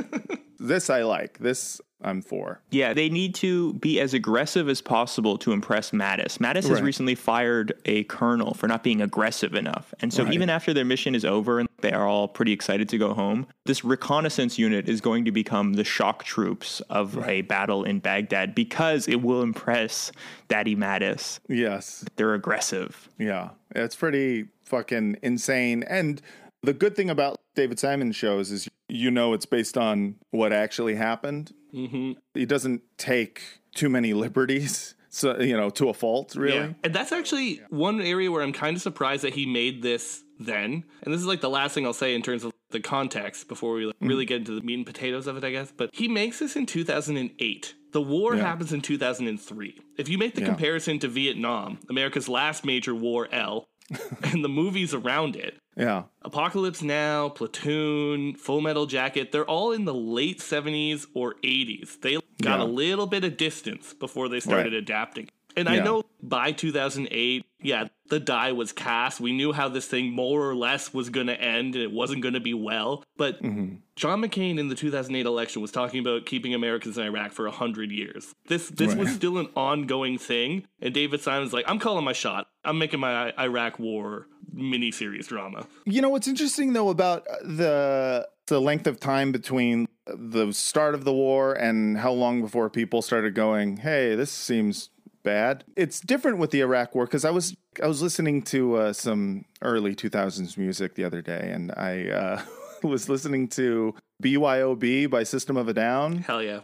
[0.59, 1.39] this I like.
[1.39, 2.61] This I'm for.
[2.71, 6.37] Yeah, they need to be as aggressive as possible to impress Mattis.
[6.37, 9.93] Mattis has recently fired a colonel for not being aggressive enough.
[9.99, 10.33] And so Right.
[10.33, 13.47] even after their mission is over and they are all pretty excited to go home,
[13.65, 18.55] this reconnaissance unit is going to become the shock troops of a battle in Baghdad
[18.55, 20.11] because it will impress
[20.47, 21.39] Daddy Mattis.
[21.49, 22.05] Yes.
[22.15, 23.09] They're aggressive.
[23.17, 25.83] Yeah, it's pretty fucking insane.
[25.83, 26.21] And
[26.63, 30.95] the good thing about David Simon shows is you know it's based on what actually
[30.95, 31.53] happened.
[31.71, 33.41] hmm He doesn't take
[33.75, 36.57] too many liberties, so you know, to a fault, really.
[36.57, 36.73] Yeah.
[36.83, 40.83] And that's actually one area where I'm kind of surprised that he made this then.
[41.03, 43.73] And this is like the last thing I'll say in terms of the context before
[43.73, 45.71] we like, really get into the meat and potatoes of it, I guess.
[45.75, 47.73] But he makes this in 2008.
[47.91, 48.43] The war Yeah.
[48.43, 49.75] happens in 2003.
[49.97, 50.47] If you make the Yeah.
[50.47, 53.65] comparison to Vietnam, America's last major war, L,
[54.23, 56.03] and the movies around it, Yeah.
[56.23, 61.97] Apocalypse Now, Platoon, Full Metal Jacket, they're all in the late 70s or 80s.
[62.01, 62.63] They got Yeah.
[62.63, 64.81] a little bit of distance before they started Right.
[64.83, 65.29] adapting.
[65.55, 69.19] And I know by 2008, yeah, the die was cast.
[69.19, 72.21] We knew how this thing more or less was going to end and it wasn't
[72.21, 73.03] going to be well.
[73.17, 73.75] But Mm-hmm.
[73.95, 77.91] John McCain in the 2008 election was talking about keeping Americans in Iraq for 100
[77.91, 78.33] years.
[78.47, 80.65] This this was still an ongoing thing.
[80.81, 82.47] And David Simon's like, I'm calling my shot.
[82.63, 85.65] I'm making my I- Iraq war miniseries drama.
[85.85, 91.03] You know what's interesting though about the the length of time between the start of
[91.03, 94.89] the war and how long before people started going, "Hey, this seems
[95.23, 98.93] bad." It's different with the Iraq war because I was I was listening to uh,
[98.93, 102.41] some early 2000s music the other day, and I uh,
[102.87, 106.61] was listening to BYOB by System of a Down, Hell yeah.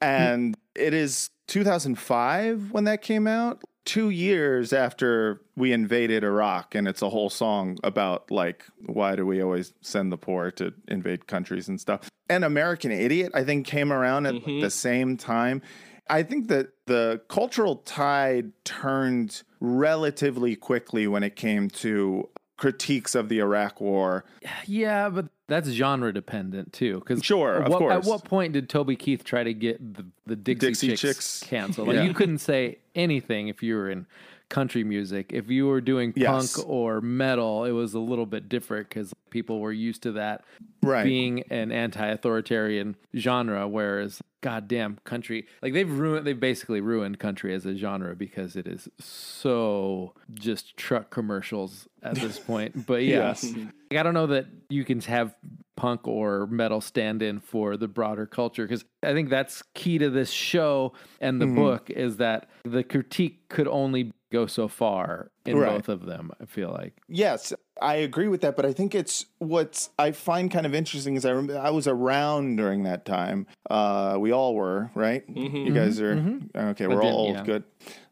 [0.00, 3.62] and it is 2005 when that came out.
[3.84, 9.24] Two years after we invaded Iraq, and it's a whole song about like why do
[9.24, 12.10] we always send the poor to invade countries and stuff.
[12.28, 15.62] And American Idiot, I think, came around at the same time.
[16.10, 23.28] I think that the cultural tide turned relatively quickly when it came to critiques of
[23.28, 24.24] the Iraq War.
[24.66, 26.98] Yeah, but that's genre dependent too.
[27.00, 30.04] Because Sure, at of what, At what point did Toby Keith try to get the,
[30.26, 31.42] the Dixie, Dixie Chicks, Chicks.
[31.44, 31.88] canceled?
[31.88, 32.04] Like Yeah.
[32.04, 34.06] you couldn't say anything if you were in
[34.48, 35.32] country music.
[35.32, 36.54] If you were doing Yes.
[36.56, 40.44] punk or metal, it was a little bit different because people were used to that
[40.82, 41.04] Right.
[41.04, 43.68] being an anti-authoritarian genre.
[43.68, 48.66] Whereas, goddamn, country like they've ruined, they've basically ruined country as a genre because it
[48.66, 52.86] is so just truck commercials at this point.
[52.86, 53.54] But yeah, Yes.
[53.90, 55.34] I don't know that you can have
[55.76, 60.10] punk or metal stand in for the broader culture because I think that's key to
[60.10, 61.54] this show and the Mhm.
[61.54, 65.70] book is that the critique could only go so far in Right.
[65.76, 66.30] both of them.
[66.40, 66.94] I feel like.
[67.08, 71.16] Yes, I agree with that, but I think it's what I find kind of interesting
[71.16, 73.46] is I remember I was around during that time.
[73.70, 75.24] Uh, we all were, right?
[75.28, 76.12] You guys are
[76.54, 76.86] okay.
[76.86, 77.36] But We're then- all old.
[77.36, 77.44] yeah.
[77.44, 77.64] Good,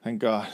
[0.03, 0.49] thank God.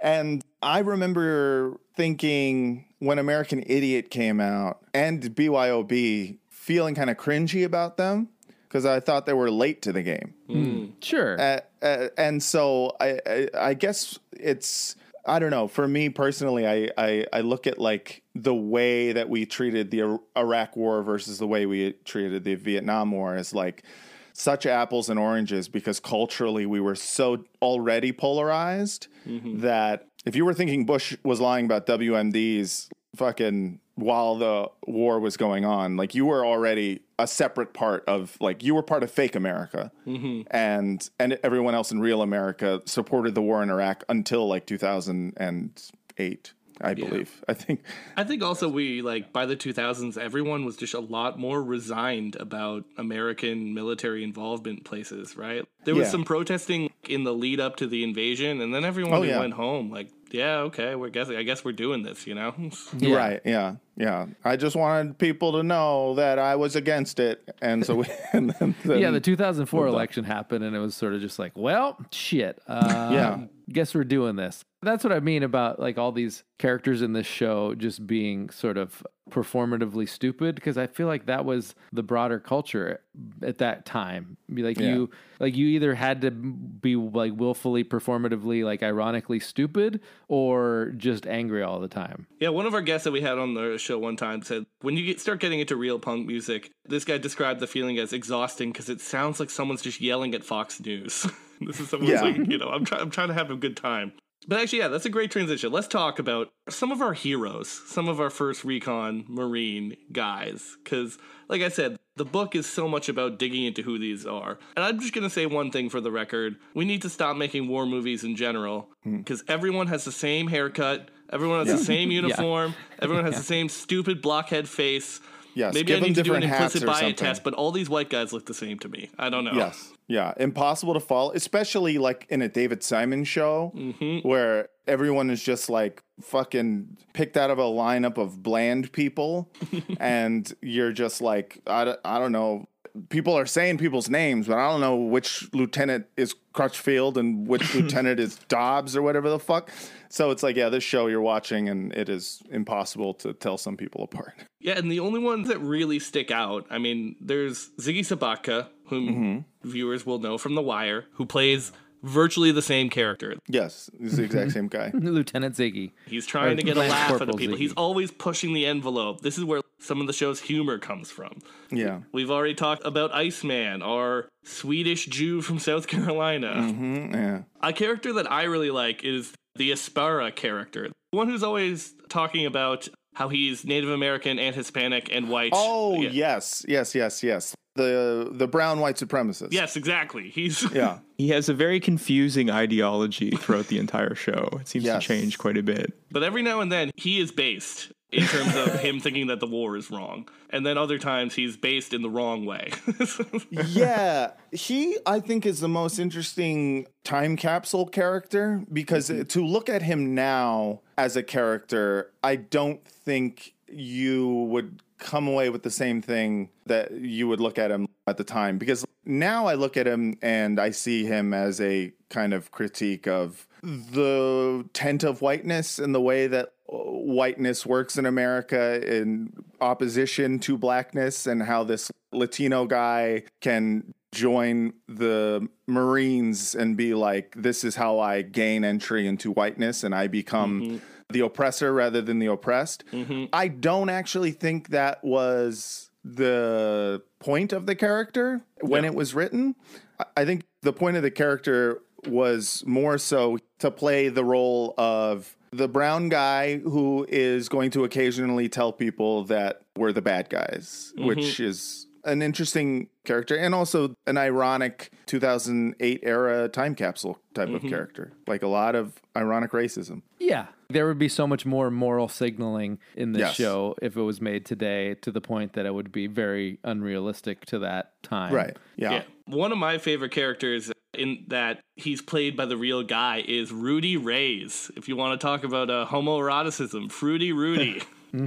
[0.00, 7.64] And I remember thinking when American Idiot came out and BYOB, feeling kind of cringy
[7.64, 8.28] about them
[8.68, 10.92] because I thought they were late to the game.
[11.00, 11.40] Sure.
[11.40, 14.94] Uh, uh, and so I, I I guess it's
[15.28, 15.68] I don't know.
[15.68, 20.18] For me personally, I, I I look at like the way that we treated the
[20.36, 23.84] Iraq War versus the way we treated the Vietnam War as like
[24.32, 29.58] such apples and oranges because culturally we were so already polarized mm-hmm.
[29.58, 35.36] that if you were thinking Bush was lying about WMDs fucking while the war was
[35.36, 39.10] going on like you were already a separate part of like you were part of
[39.10, 40.42] fake America mm-hmm.
[40.52, 46.52] and and everyone else in real America supported the war in Iraq until like 2008
[46.80, 47.82] I believe I think
[48.16, 52.36] I think also we like by the 2000s, everyone was just a lot more resigned
[52.36, 55.64] about American military involvement places, right?
[55.84, 56.10] There was Yeah.
[56.12, 59.40] some protesting in the lead up to the invasion, and then everyone Oh, yeah.
[59.40, 59.90] went home.
[59.90, 61.36] Like, yeah, okay, we're guessing.
[61.36, 62.54] I guess we're doing this, you know?
[63.00, 63.40] Right.
[63.44, 63.76] Yeah.
[63.96, 64.26] Yeah.
[64.44, 68.06] I just wanted people to know that I was against it, and so we.
[68.32, 71.52] And then, then yeah, the 2004 election happened, and it was sort of just like,
[71.56, 72.60] well, shit.
[72.66, 73.38] Uh, Yeah.
[73.70, 74.64] Guess we're doing this.
[74.82, 78.76] That's what I mean about like all these characters in this show just being sort
[78.78, 83.00] of performatively stupid because I feel like that was the broader culture
[83.42, 84.36] at that time.
[84.48, 84.94] Like Yeah.
[84.94, 91.26] you, like you either had to be like willfully performatively, like ironically stupid, or just
[91.26, 92.26] angry all the time.
[92.40, 94.96] Yeah, one of our guests that we had on the show one time said when
[94.96, 98.70] you get, start getting into real punk music, this guy described the feeling as exhausting
[98.72, 101.26] because it sounds like someone's just yelling at Fox News.
[101.66, 102.22] this is someone's Yeah.
[102.22, 104.12] like, you know, I'm trying, I'm trying to have a good time.
[104.46, 105.72] But actually, yeah, that's a great transition.
[105.72, 110.76] Let's talk about some of our heroes, some of our first recon Marine guys.
[110.82, 111.18] Because,
[111.48, 114.58] like I said, the book is so much about digging into who these are.
[114.76, 117.36] And I'm just going to say one thing for the record we need to stop
[117.36, 122.10] making war movies in general because everyone has the same haircut, everyone has the same
[122.22, 125.20] uniform, everyone has the same stupid blockhead face.
[125.54, 128.08] Yes, Maybe give I need to do an implicit bias test, but all these white
[128.08, 129.10] guys look the same to me.
[129.18, 129.52] I don't know.
[129.54, 129.92] Yes.
[130.08, 130.32] Yeah.
[130.38, 134.26] Impossible to follow, especially like in a David Simon show mm-hmm.
[134.26, 139.52] where everyone is just like fucking picked out of a lineup of bland people.
[140.00, 142.68] and you're just like, I, don't- I don't know.
[143.10, 147.74] People are saying people's names, but I don't know which lieutenant is Crutchfield and which
[147.76, 149.70] lieutenant is Dobbs or whatever the fuck.
[150.08, 153.76] So it's like, yeah, this show you're watching, and it is impossible to tell some
[153.76, 154.34] people apart.
[154.60, 159.08] Yeah, and the only ones that really stick out, I mean, there's Ziggy Sobotka, whom
[159.08, 159.68] Mm-hmm.
[159.70, 163.34] viewers will know from The Wire, who plays virtually the same character.
[163.48, 164.90] Yes, he's the exact same guy.
[164.94, 165.92] Lieutenant Ziggy.
[166.06, 167.56] He's trying Or to get a Lance laugh out of people.
[167.56, 167.58] Ziggy.
[167.58, 169.20] He's always pushing the envelope.
[169.20, 171.40] This is where some of the show's humor comes from.
[171.70, 172.00] Yeah.
[172.12, 176.54] We've already talked about Iceman, our Swedish Jew from South Carolina.
[176.56, 177.14] Mm-hmm.
[177.14, 177.42] Yeah.
[177.62, 182.46] A character that I really like is the Espera character, the one who's always talking
[182.46, 185.50] about how he's Native American and Hispanic and white.
[185.54, 186.10] Oh Yeah.
[186.10, 187.54] yes, yes, yes, yes.
[187.74, 189.52] The the brown white supremacist.
[189.52, 190.30] Yes, exactly.
[190.30, 190.98] He's Yeah.
[191.16, 194.48] He has a very confusing ideology throughout the entire show.
[194.60, 195.02] It seems Yes.
[195.02, 195.92] to change quite a bit.
[196.10, 199.46] But every now and then he is based in terms of him thinking that the
[199.46, 200.28] war is wrong.
[200.50, 202.70] And then other times he's based in the wrong way.
[203.50, 209.22] yeah, he I think is the most interesting time capsule character because Mm-hmm.
[209.24, 215.48] to look at him now as a character, I don't think you would come away
[215.50, 219.46] with the same thing that you would look at him at the time because now
[219.46, 224.68] I look at him and I see him as a kind of critique of the
[224.72, 231.26] tent of whiteness and the way that whiteness works in America in opposition to blackness
[231.26, 237.98] and how this Latino guy can join the Marines and be like, this is how
[237.98, 240.76] I gain entry into whiteness and I become mm-hmm.
[241.10, 242.84] the oppressor rather than the oppressed.
[242.92, 243.26] Mm-hmm.
[243.32, 249.54] I don't actually think that was the point of the character when it was written.
[249.98, 254.74] I- I think the point of the character was more so to play the role
[254.78, 260.28] of the brown guy who is going to occasionally tell people that we're the bad
[260.28, 261.06] guys, mm-hmm.
[261.06, 267.56] which is an interesting character and also an ironic 2008 era time capsule type of
[267.56, 267.68] mm-hmm.
[267.68, 268.12] character.
[268.26, 270.02] Like a lot of ironic racism.
[270.18, 270.46] Yeah.
[270.70, 273.34] There would be so much more moral signaling in this Yes.
[273.34, 277.44] show if it was made today to the point that it would be very unrealistic
[277.46, 278.32] to that time.
[278.32, 278.56] Right.
[278.76, 278.92] Yeah.
[278.92, 279.02] Yeah.
[279.26, 283.96] One of my favorite characters in that he's played by the real guy is Rudy
[283.96, 284.70] Reyes.
[284.76, 287.82] If you want to talk about uh, homoeroticism, Fruity Rudy.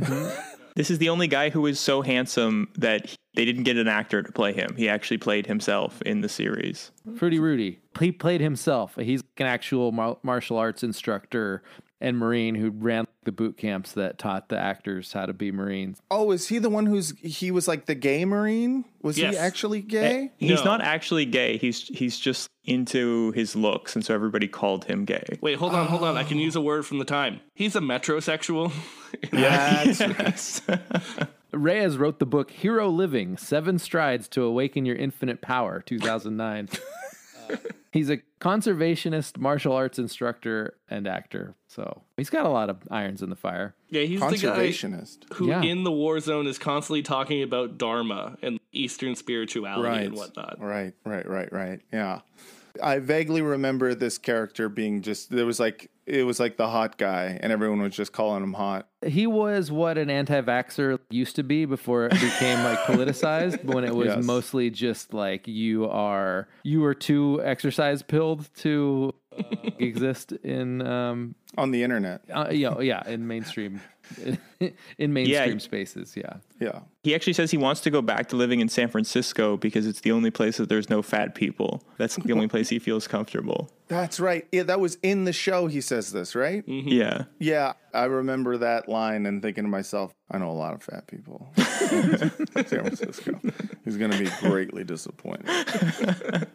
[0.74, 3.90] This is the only guy who is so handsome that he- they didn't get an
[3.90, 4.74] actor to play him.
[4.78, 6.92] He actually played himself in the series.
[7.18, 7.80] Fruity Rudy.
[8.00, 8.96] He played himself.
[8.96, 11.62] He's an actual mar- martial arts instructor
[12.02, 16.02] and Marine who ran the boot camps that taught the actors how to be Marines.
[16.10, 18.86] Oh, is he the one who's he was like the gay marine?
[19.02, 19.34] Was Yes.
[19.36, 20.24] he actually gay?
[20.26, 20.66] Eh, he's No.
[20.66, 21.58] not actually gay.
[21.58, 25.24] He's he's just into his looks, and so everybody called him gay.
[25.42, 26.18] Wait, hold on, hold on.
[26.18, 27.40] I can use a word from the time.
[27.56, 28.72] He's a metrosexual.
[29.32, 30.62] That's
[31.54, 36.70] Reyes wrote the book Hero Living Seven Strides to Awaken Your Infinite Power, 2009.
[37.92, 41.56] He's a conservationist, martial arts instructor, and actor.
[41.68, 43.76] So he's got a lot of irons in the fire.
[43.90, 45.34] Yeah, he's the guy conservationist.
[45.34, 45.62] who Yeah.
[45.62, 50.06] in the war zone is constantly talking about Dharma and Eastern spirituality Right.
[50.06, 50.58] and whatnot.
[50.60, 51.82] Right, right, right, right.
[51.92, 52.22] Yeah.
[52.82, 56.98] I vaguely remember this character being just there was like it was like the hot
[56.98, 58.88] guy and everyone was just calling him hot.
[59.06, 63.84] He was what an anti vaxxer used to be before it became like politicized, when
[63.84, 64.26] it was Yes.
[64.26, 69.14] mostly just like you are, you are too exercise pilled to
[69.80, 72.22] exist in, um, On the internet.
[72.34, 73.80] uh, you know, yeah, in mainstream,
[74.98, 76.16] in mainstream spaces.
[76.16, 76.38] Yeah.
[76.60, 76.82] Yeah.
[77.04, 80.02] He actually says he wants to go back to living in San Francisco because it's
[80.02, 81.84] the only place that there's no fat people.
[81.98, 83.72] That's the only place he feels comfortable.
[83.88, 84.48] That's right.
[84.52, 86.66] Yeah, that was in the show he says this, right?
[86.66, 86.88] Mm-hmm.
[86.88, 87.24] Yeah.
[87.40, 91.08] Yeah, I remember that line and thinking to myself, I know a lot of fat
[91.08, 91.52] people.
[91.58, 93.40] in San Francisco.
[93.84, 95.46] He's going to be greatly disappointed.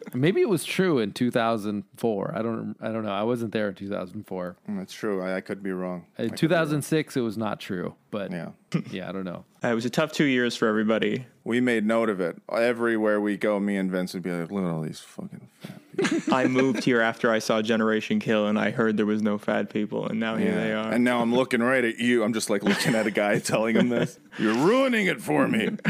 [0.13, 2.33] Maybe it was true in 2004.
[2.33, 3.11] I don't, I don't know.
[3.11, 4.57] I wasn't there in 2004.
[4.67, 5.21] That's mm, true.
[5.21, 6.05] I, I could be wrong.
[6.17, 6.37] In could wrong.
[6.37, 8.49] 2006, it was not true, but Yeah.
[8.91, 9.45] yeah, I don't know.
[9.63, 11.25] Uh, it was a tough two years for everybody.
[11.43, 12.41] We made note of it.
[12.51, 15.79] Everywhere we go, me and Vince would be like, look at all these fucking fat
[15.95, 16.33] people.
[16.33, 19.69] I moved here after I saw Generation Kill and I heard there was no fat
[19.69, 20.91] people, and now here they are.
[20.91, 22.23] And now I'm looking right at you.
[22.23, 24.19] I'm just like looking at a guy telling him this.
[24.37, 25.77] You're ruining it for me.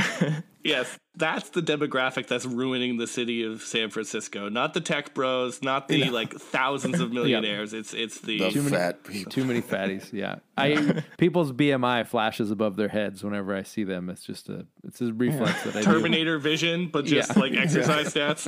[0.63, 4.49] Yes, that's the demographic that's ruining the city of San Francisco.
[4.49, 7.73] Not the tech bros, not the like thousands of millionaires.
[7.73, 9.31] It's it's the, The Too many- fat people.
[9.31, 10.13] Too many fatties.
[10.13, 14.09] Yeah, I people's BMI flashes above their heads whenever I see them.
[14.09, 15.85] It's just a it's a reflex that I do.
[15.85, 17.41] Terminator vision, but just Yeah.
[17.41, 18.47] like exercise stats.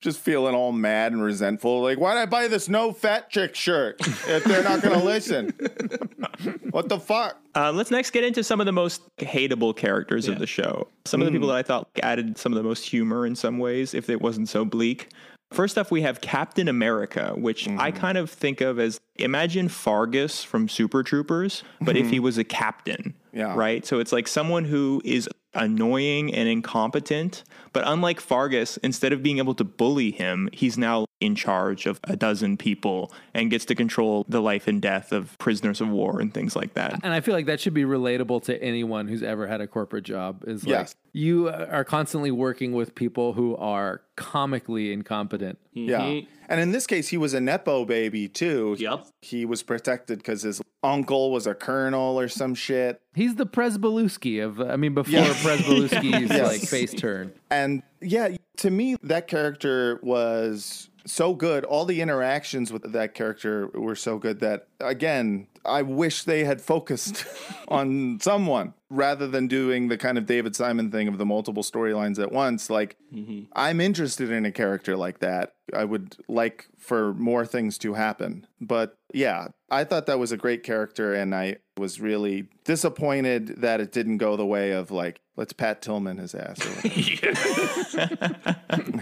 [0.00, 1.82] Just feeling all mad and resentful.
[1.82, 3.96] Like, why'd I buy this no fat chick shirt
[4.28, 5.52] if they're not going to listen?
[6.70, 7.36] what the fuck?
[7.54, 10.88] Uh, let's next get into some of the most hateable characters of the show.
[11.04, 13.58] Some of the people that I thought added some of the most humor in some
[13.58, 15.08] ways, if it wasn't so bleak.
[15.52, 17.96] First off, we have Captain America, which I mm.
[17.96, 22.24] kind of think of as imagine Fargus from Super Troopers, but if he mm-hmm.
[22.24, 23.14] was a captain.
[23.32, 23.54] Yeah.
[23.54, 23.86] Right?
[23.86, 29.38] So it's like someone who is annoying and incompetent, but unlike Fargus, instead of being
[29.38, 33.74] able to bully him, he's now in charge of a dozen people and gets to
[33.74, 37.00] control the life and death of prisoners of war and things like that.
[37.02, 40.04] And I feel like that should be relatable to anyone who's ever had a corporate
[40.04, 40.44] job.
[40.46, 40.94] Is like Yes.
[41.16, 45.58] You are constantly working with people who are comically incompetent.
[45.76, 45.88] Mm-hmm.
[45.88, 46.20] Yeah.
[46.48, 48.74] And in this case, he was a Nepo baby too.
[48.80, 49.06] Yep.
[49.22, 53.00] He was protected because his uncle was a colonel or some shit.
[53.14, 55.42] He's the Pryzbylewski of, I mean, before Yes.
[55.44, 56.48] Pryzbylewski's Yes.
[56.48, 57.32] like face turn.
[57.48, 61.64] And yeah, to me, that character was so good.
[61.64, 66.60] All the interactions with that character were so good that, again, I wish they had
[66.60, 67.24] focused
[67.68, 72.22] on someone rather than doing the kind of David Simon thing of the multiple storylines
[72.22, 72.70] at once.
[72.70, 73.44] Like, mm-hmm.
[73.54, 75.54] I'm interested in a character like that.
[75.74, 78.46] I would like for more things to happen.
[78.60, 83.80] But yeah, I thought that was a great character, and I was really disappointed that
[83.80, 86.58] it didn't go the way of like, let's Pat Tillman his ass.
[86.64, 86.88] Or.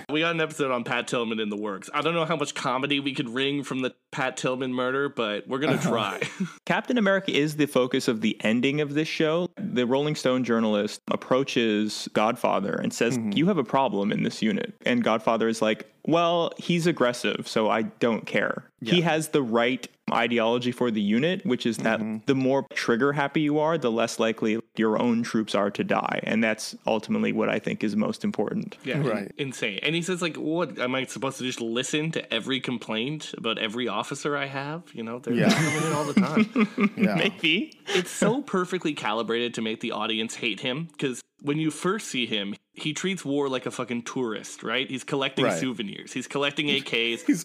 [0.08, 1.88] We got an episode on Pat Tillman in the works.
[1.94, 5.48] I don't know how much comedy we could wring from the Pat Tillman murder, but
[5.48, 6.20] we're gonna try.
[6.66, 9.48] Captain America is the focus of the ending of this show.
[9.56, 13.32] The Rolling Stone journalist approaches Godfather and says, mm-hmm.
[13.32, 14.74] You have a problem in this unit.
[14.84, 18.64] And Godfather is like, Well, he's aggressive, so I don't care.
[18.80, 22.18] He has the right ideology for the unit, which is that mm-hmm.
[22.26, 26.20] the more trigger happy you are, the less likely your own troops are to die.
[26.24, 28.76] And that's ultimately what I think is most important.
[28.84, 29.32] Yeah, Right.
[29.38, 29.78] insane.
[29.82, 33.58] And he says, like, what am I supposed to just listen to every complaint about
[33.58, 34.82] every officer I have?
[34.92, 35.50] You know, they're Yeah.
[35.50, 36.92] coming in all the time.
[36.96, 37.14] yeah.
[37.22, 37.78] Maybe.
[37.94, 42.24] it's so perfectly calibrated to make the audience hate him because when you first see
[42.26, 44.88] him, he treats war like a fucking tourist, right?
[44.88, 45.58] He's collecting Right.
[45.58, 46.12] souvenirs.
[46.12, 47.22] He's collecting AKs.
[47.26, 47.44] He's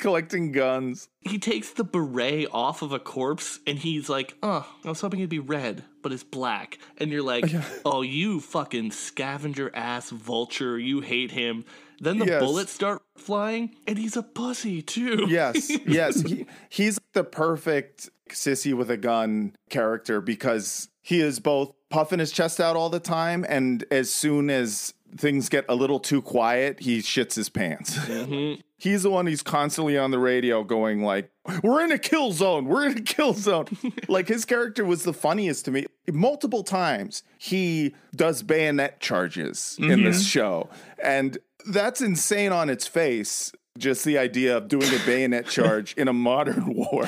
[0.00, 1.08] collecting guns.
[1.20, 5.20] he takes the beret off of a corpse and he's like, "Oh, I was hoping
[5.20, 7.46] it'd be red, but it's black." And you're like,
[7.84, 10.78] "Oh, you fucking scavenger ass vulture!
[10.78, 11.64] You hate him."
[11.98, 12.42] Then the Yes.
[12.42, 15.26] bullets start flying, and he's a pussy too.
[15.30, 16.20] Yes, yes.
[16.20, 22.32] He, he's the perfect sissy with a gun character because he is both puffing his
[22.32, 26.80] chest out all the time, and as soon as things get a little too quiet,
[26.80, 27.96] he shits his pants.
[27.96, 28.60] Mm-hmm.
[28.78, 31.30] He's the one who's constantly on the radio going like,
[31.62, 32.66] "We're in a kill zone.
[32.66, 33.66] We're in a kill zone."
[34.08, 35.86] like his character was the funniest to me.
[36.12, 40.24] Multiple times he does bayonet charges in this mm-hmm.
[40.24, 40.70] show,
[41.02, 43.52] and that's insane on its face.
[43.78, 47.06] Just the idea of doing a bayonet charge in a modern war.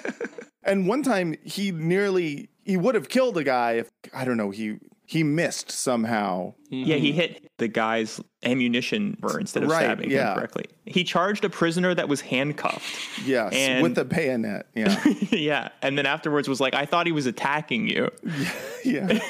[0.62, 4.50] and one time he nearly he would have killed a guy if I don't know
[4.50, 4.76] he
[5.08, 6.54] he missed somehow.
[6.68, 10.32] Yeah, he hit the guy's ammunition burr instead of Right, stabbing yeah.
[10.32, 10.64] him correctly.
[10.84, 13.24] He charged a prisoner that was handcuffed.
[13.24, 14.66] Yes, And- with a bayonet.
[14.74, 15.00] Yeah.
[15.30, 15.68] yeah.
[15.80, 18.10] And then afterwards was like, I thought he was attacking you.
[18.84, 19.20] yeah.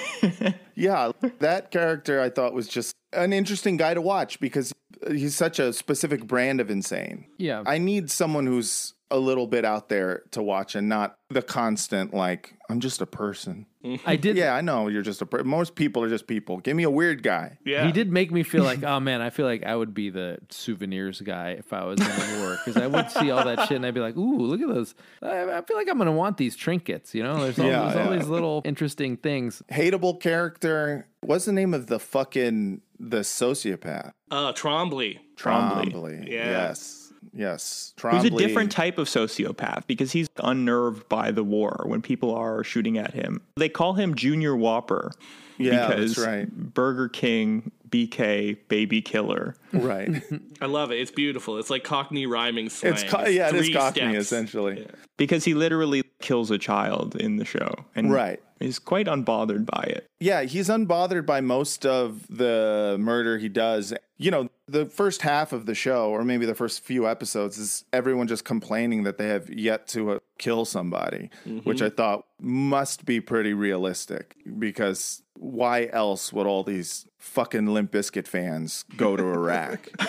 [0.74, 4.72] yeah, that character I thought was just an interesting guy to watch because
[5.10, 7.26] he's such a specific brand of insane.
[7.36, 7.62] Yeah.
[7.66, 12.12] I need someone who's a little bit out there to watch and not the constant
[12.12, 13.66] like I'm just a person.
[14.04, 14.36] I did.
[14.36, 16.56] Yeah, I know you're just a per- most people are just people.
[16.58, 17.58] Give me a weird guy.
[17.64, 17.86] Yeah.
[17.86, 20.38] He did make me feel like, oh man, I feel like I would be the
[20.48, 23.76] souvenirs guy if I was in the war because I would see all that shit
[23.76, 24.96] and I'd be like, ooh, look at those.
[25.22, 27.14] I, I feel like I'm gonna want these trinkets.
[27.14, 29.62] You know, there's all, Yeah, there's all these little interesting things.
[29.70, 31.06] Hateable character.
[31.20, 34.12] What's the name of the fucking the sociopath?
[34.32, 35.20] Uh, Trombley.
[35.36, 36.28] Trombley.
[36.28, 36.50] Yeah.
[36.68, 37.05] Yes.
[37.36, 37.92] Yes.
[38.00, 42.64] Who's a different type of sociopath because he's unnerved by the war when people are
[42.64, 43.42] shooting at him.
[43.56, 45.12] They call him Junior Whopper.
[45.58, 46.50] Yeah, because right.
[46.50, 49.54] Burger King, BK, baby killer.
[49.72, 50.22] Right.
[50.60, 51.00] I love it.
[51.00, 51.58] It's beautiful.
[51.58, 52.94] It's like Cockney rhyming slang.
[52.94, 54.26] it's co- yeah, it is three Cockney steps.
[54.26, 54.86] essentially.
[55.16, 57.72] Because he literally kills a child in the show.
[57.94, 58.40] And Right.
[58.60, 60.06] he's quite unbothered by it.
[60.20, 63.94] Yeah, he's unbothered by most of the murder he does.
[64.18, 67.84] You know, the first half of the show, or maybe the first few episodes, is
[67.92, 71.30] everyone just complaining that they have yet to uh, kill somebody,
[71.64, 77.92] which I thought must be pretty realistic because why else would all these fucking Limp
[77.92, 79.88] Bizkit fans go to Iraq?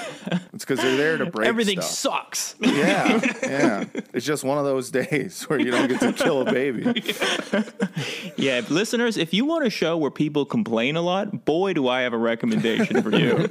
[0.54, 1.92] it's because they're there to break Everything stuff.
[1.92, 2.56] sucks.
[2.60, 3.86] Yeah, yeah.
[4.14, 7.04] It's just one of those days where you don't get to kill a baby.
[8.38, 12.02] yeah, listeners, if you want a show where people complain a lot, boy, do I
[12.02, 13.48] have a recommendation for you.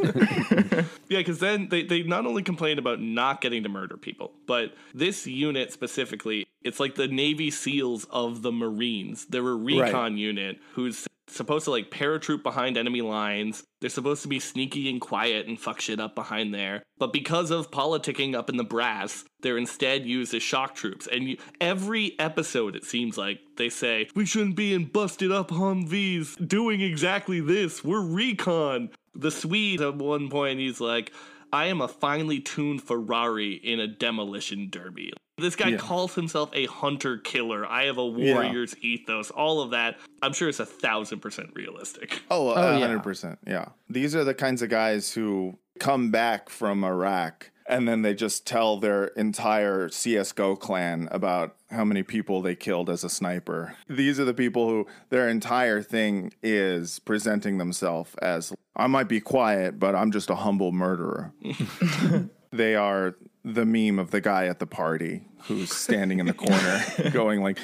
[1.08, 4.74] Yeah, because then they, they not only complain about not getting to murder people, but
[4.92, 9.26] this unit specifically, it's like the Navy SEALs of the Marines.
[9.26, 13.64] They're a recon unit who's supposed to like paratroop behind enemy lines.
[13.80, 16.82] They're supposed to be sneaky and quiet and fuck shit up behind there.
[16.98, 21.06] But because of politicking up in the brass, they're instead used as shock troops.
[21.10, 25.50] And you, every episode, it seems like they say, we shouldn't be in busted up
[25.50, 27.84] Humvees doing exactly this.
[27.84, 28.90] We're recon.
[29.14, 31.12] The Swede at one point, he's like,
[31.52, 35.12] I am a finely tuned Ferrari in a demolition derby.
[35.38, 35.76] This guy Yeah.
[35.76, 37.66] calls himself a hunter killer.
[37.66, 39.30] I have a warrior's ethos.
[39.30, 42.22] All of that, I'm sure it's a thousand percent realistic.
[42.30, 42.86] Oh, Oh, a yeah.
[42.86, 43.38] hundred percent.
[43.46, 43.66] Yeah.
[43.88, 48.46] These are the kinds of guys who come back from Iraq and then they just
[48.46, 53.74] tell their entire CSGO clan about how many people they killed as a sniper.
[53.88, 59.20] These are the people who their entire thing is presenting themselves as I might be
[59.20, 61.32] quiet, but I'm just a humble murderer.
[62.52, 63.16] they are
[63.46, 67.58] the meme of the guy at the party who's standing in the corner going like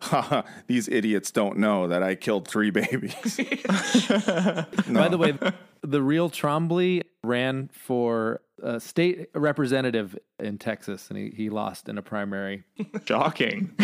[0.00, 3.14] Haha, these idiots don't know that I killed three babies.
[3.38, 5.38] By the way,
[5.80, 11.98] the real Trombley ran for a state representative in Texas, and he, he lost in
[11.98, 12.64] a primary.
[13.04, 13.72] Shocking.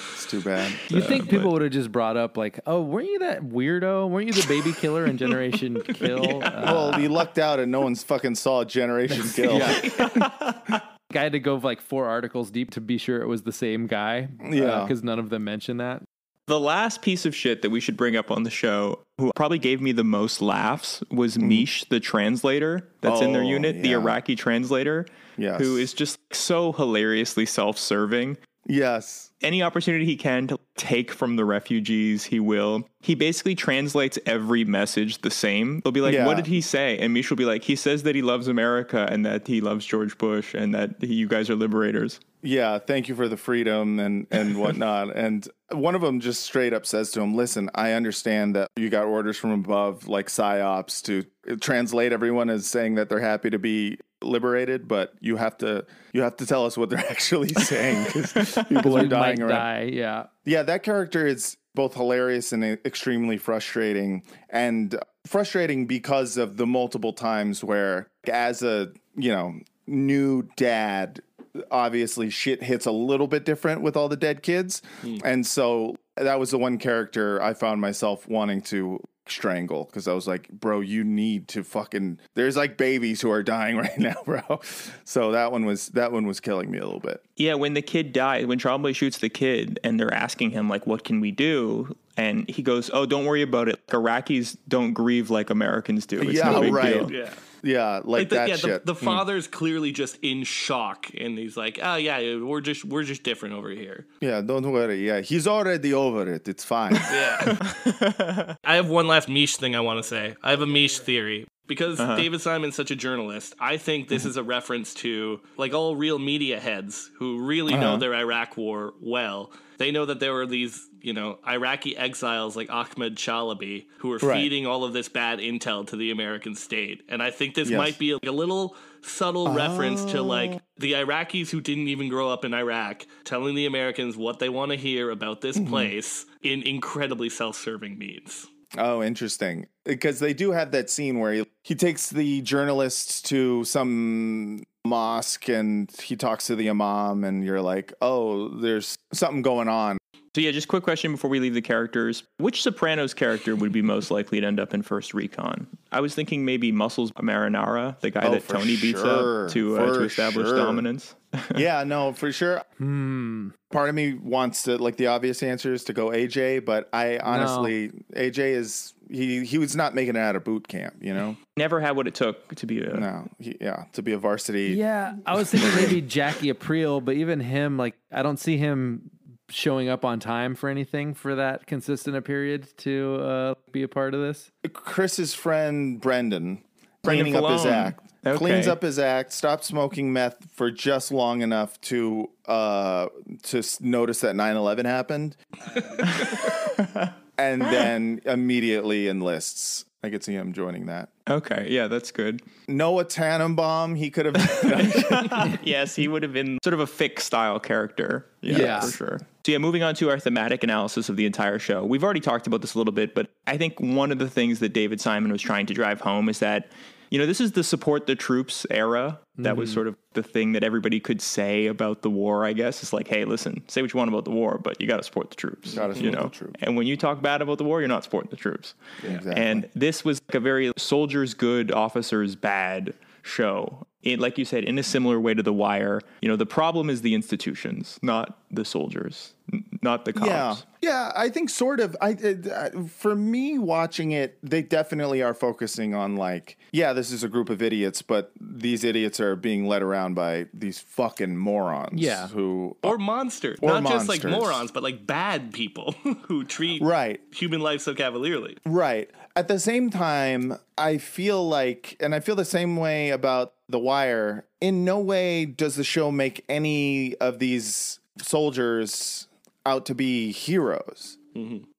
[0.00, 0.72] It's too bad.
[0.90, 4.08] You think people would have just brought up like, "Oh, weren't you that weirdo?
[4.08, 7.80] Weren't you the baby killer in Generation Kill?" Uh, well, he lucked out and no
[7.80, 9.60] one's fucking saw Generation Kill.
[9.60, 13.86] I had to go like four articles deep to be sure it was the same
[13.86, 14.28] guy.
[14.48, 14.82] Yeah.
[14.82, 16.02] because none of them mentioned that.
[16.48, 19.58] The last piece of shit that we should bring up on the show, who probably
[19.58, 21.48] gave me the most laughs, was mm-hmm.
[21.48, 23.92] Mish, the translator that's in their Oh, unit, the.
[23.92, 25.04] Iraqi translator,
[25.36, 25.60] Yes.
[25.60, 28.38] who is just so hilariously self serving.
[28.66, 29.30] Yes.
[29.42, 32.88] Any opportunity he can to take from the refugees, he will.
[33.00, 35.80] He basically translates every message the same.
[35.80, 36.24] They'll be like, Yeah.
[36.26, 36.98] What did he say?
[36.98, 39.84] And Mish will be like, He says that he loves America and that he loves
[39.84, 42.20] George Bush and that he, you guys are liberators.
[42.42, 45.16] Yeah, thank you for the freedom and and whatnot.
[45.16, 48.90] and one of them just straight up says to him, "Listen, I understand that you
[48.90, 53.58] got orders from above, like psyops, to translate everyone as saying that they're happy to
[53.58, 58.04] be liberated, but you have to you have to tell us what they're actually saying
[58.04, 59.90] because people are dying around." die.
[59.92, 60.26] Yeah.
[60.44, 64.24] Yeah, that character is both hilarious and extremely frustrating.
[64.50, 71.22] And frustrating because of the multiple times where, as a, you know, new dad,
[71.70, 74.82] obviously shit hits a little bit different with all the dead kids.
[75.02, 75.18] Hmm.
[75.24, 79.00] And so that was the one character I found myself wanting to
[79.30, 83.42] strangle because I was like, bro, you need to fucking there's like babies who are
[83.42, 84.60] dying right now, bro.
[85.04, 87.22] So that one was that one was killing me a little bit.
[87.36, 90.86] Yeah, when the kid dies, when Trombley shoots the kid and they're asking him, like,
[90.86, 91.96] what can we do?
[92.16, 93.78] And he goes, oh, don't worry about it.
[93.88, 96.20] Iraqis don't grieve like Americans do.
[96.20, 96.94] It's Yeah, no big right.
[96.94, 97.12] deal.
[97.12, 97.30] Yeah.
[97.62, 98.86] Yeah, like, the, that yeah, shit.
[98.86, 103.04] the, the father's clearly just in shock, and he's like, "Oh yeah, we're just we're
[103.04, 105.06] just different over here." Yeah, don't worry.
[105.06, 106.48] Yeah, he's already over it.
[106.48, 106.94] It's fine.
[106.94, 108.54] Yeah.
[108.64, 110.36] I have one last Mish thing I want to say.
[110.42, 111.46] I have a Mish theory.
[111.68, 112.16] Because Uh-huh.
[112.16, 116.18] David Simon's such a journalist, I think this is a reference to like all real
[116.18, 117.96] media heads who really know Uh-huh.
[117.98, 119.52] their Iraq war well.
[119.76, 124.18] They know that there were these, you know, Iraqi exiles like Ahmed Chalabi who were
[124.20, 124.40] Right.
[124.42, 127.02] feeding all of this bad intel to the American state.
[127.08, 127.78] And I think this Yes.
[127.78, 132.30] might be like a little subtle reference to like the Iraqis who didn't even grow
[132.30, 135.68] up in Iraq telling the Americans what they want to hear about this Mm-hmm.
[135.70, 138.46] place in incredibly self-serving means.
[138.76, 139.66] Oh, interesting.
[139.88, 145.48] Because they do have that scene where he, he takes the journalist to some mosque
[145.48, 149.96] and he talks to the imam, and you're like, oh, there's something going on.
[150.34, 152.22] So yeah, just quick question before we leave the characters.
[152.38, 155.66] Which Sopranos character would be most likely to end up in First Recon?
[155.90, 159.78] I was thinking maybe Muscles Marinara, the guy Oh, that for Tony beats up to
[159.78, 160.56] uh, to establish sure.
[160.56, 161.14] dominance.
[161.56, 162.62] yeah, no, for sure.
[162.78, 163.50] Hmm.
[163.70, 167.18] Part of me wants to like the obvious answer is to go AJ, but I
[167.18, 171.36] honestly AJ is he he was not making it out of boot camp, you know.
[171.56, 174.74] Never had what it took to be a No, he, yeah, to be a varsity.
[174.78, 179.10] Yeah, I was thinking maybe Jackie Aprile, but even him, like, I don't see him
[179.48, 183.88] showing up on time for anything for that consistent a period to uh, be a
[183.88, 184.50] part of this.
[184.72, 186.62] Chris's friend Brendan
[187.02, 188.04] Brendan cleaning up his act.
[188.26, 188.36] Okay.
[188.36, 193.08] Cleans up his act, stops smoking meth for just long enough to uh
[193.44, 195.36] to notice that 9/11 happened.
[197.38, 199.84] and then immediately enlists.
[200.04, 201.08] I could see him joining that.
[201.28, 202.40] Okay, yeah, that's good.
[202.68, 207.58] Noah Tannenbaum, he could have yes, he would have been sort of a Fick style
[207.58, 208.24] character.
[208.40, 208.90] Yeah, Yes.
[208.92, 209.20] for sure.
[209.44, 211.84] So yeah, moving on to our thematic analysis of the entire show.
[211.84, 214.60] We've already talked about this a little bit, but I think one of the things
[214.60, 216.70] that David Simon was trying to drive home is that
[217.10, 219.18] you know this is the support the troops era.
[219.38, 219.74] That was Mhm.
[219.74, 222.44] sort of the thing that everybody could say about the war.
[222.44, 224.86] I guess it's like, hey, listen, say what you want about the war, but you
[224.88, 225.68] got to support the troops.
[225.74, 226.54] You support know, the troops.
[226.60, 228.74] and when you talk bad about the war, you're not supporting the troops.
[229.04, 229.32] Exactly.
[229.34, 233.86] And this was like a very soldiers good, officers bad show.
[234.02, 236.88] It, like you said, in a similar way to The Wire, you know, the problem
[236.88, 239.34] is the institutions, not the soldiers.
[239.52, 240.28] N- not the cops.
[240.28, 241.12] Yeah, yeah.
[241.16, 241.96] I think sort of.
[242.00, 247.24] I uh, for me watching it, they definitely are focusing on like, yeah, this is
[247.24, 252.00] a group of idiots, but these idiots are being led around by these fucking morons.
[252.00, 252.28] Yeah.
[252.28, 253.58] who Or monsters.
[253.62, 255.92] Or Not just like morons, but like bad people
[256.28, 257.20] who treat Right.
[257.32, 258.58] human life so cavalierly.
[258.64, 259.10] Right.
[259.38, 263.78] At the same time, I feel like, and I feel the same way about The
[263.78, 264.46] Wire.
[264.60, 269.28] In no way does the show make any of these soldiers
[269.64, 271.18] out to be heroes,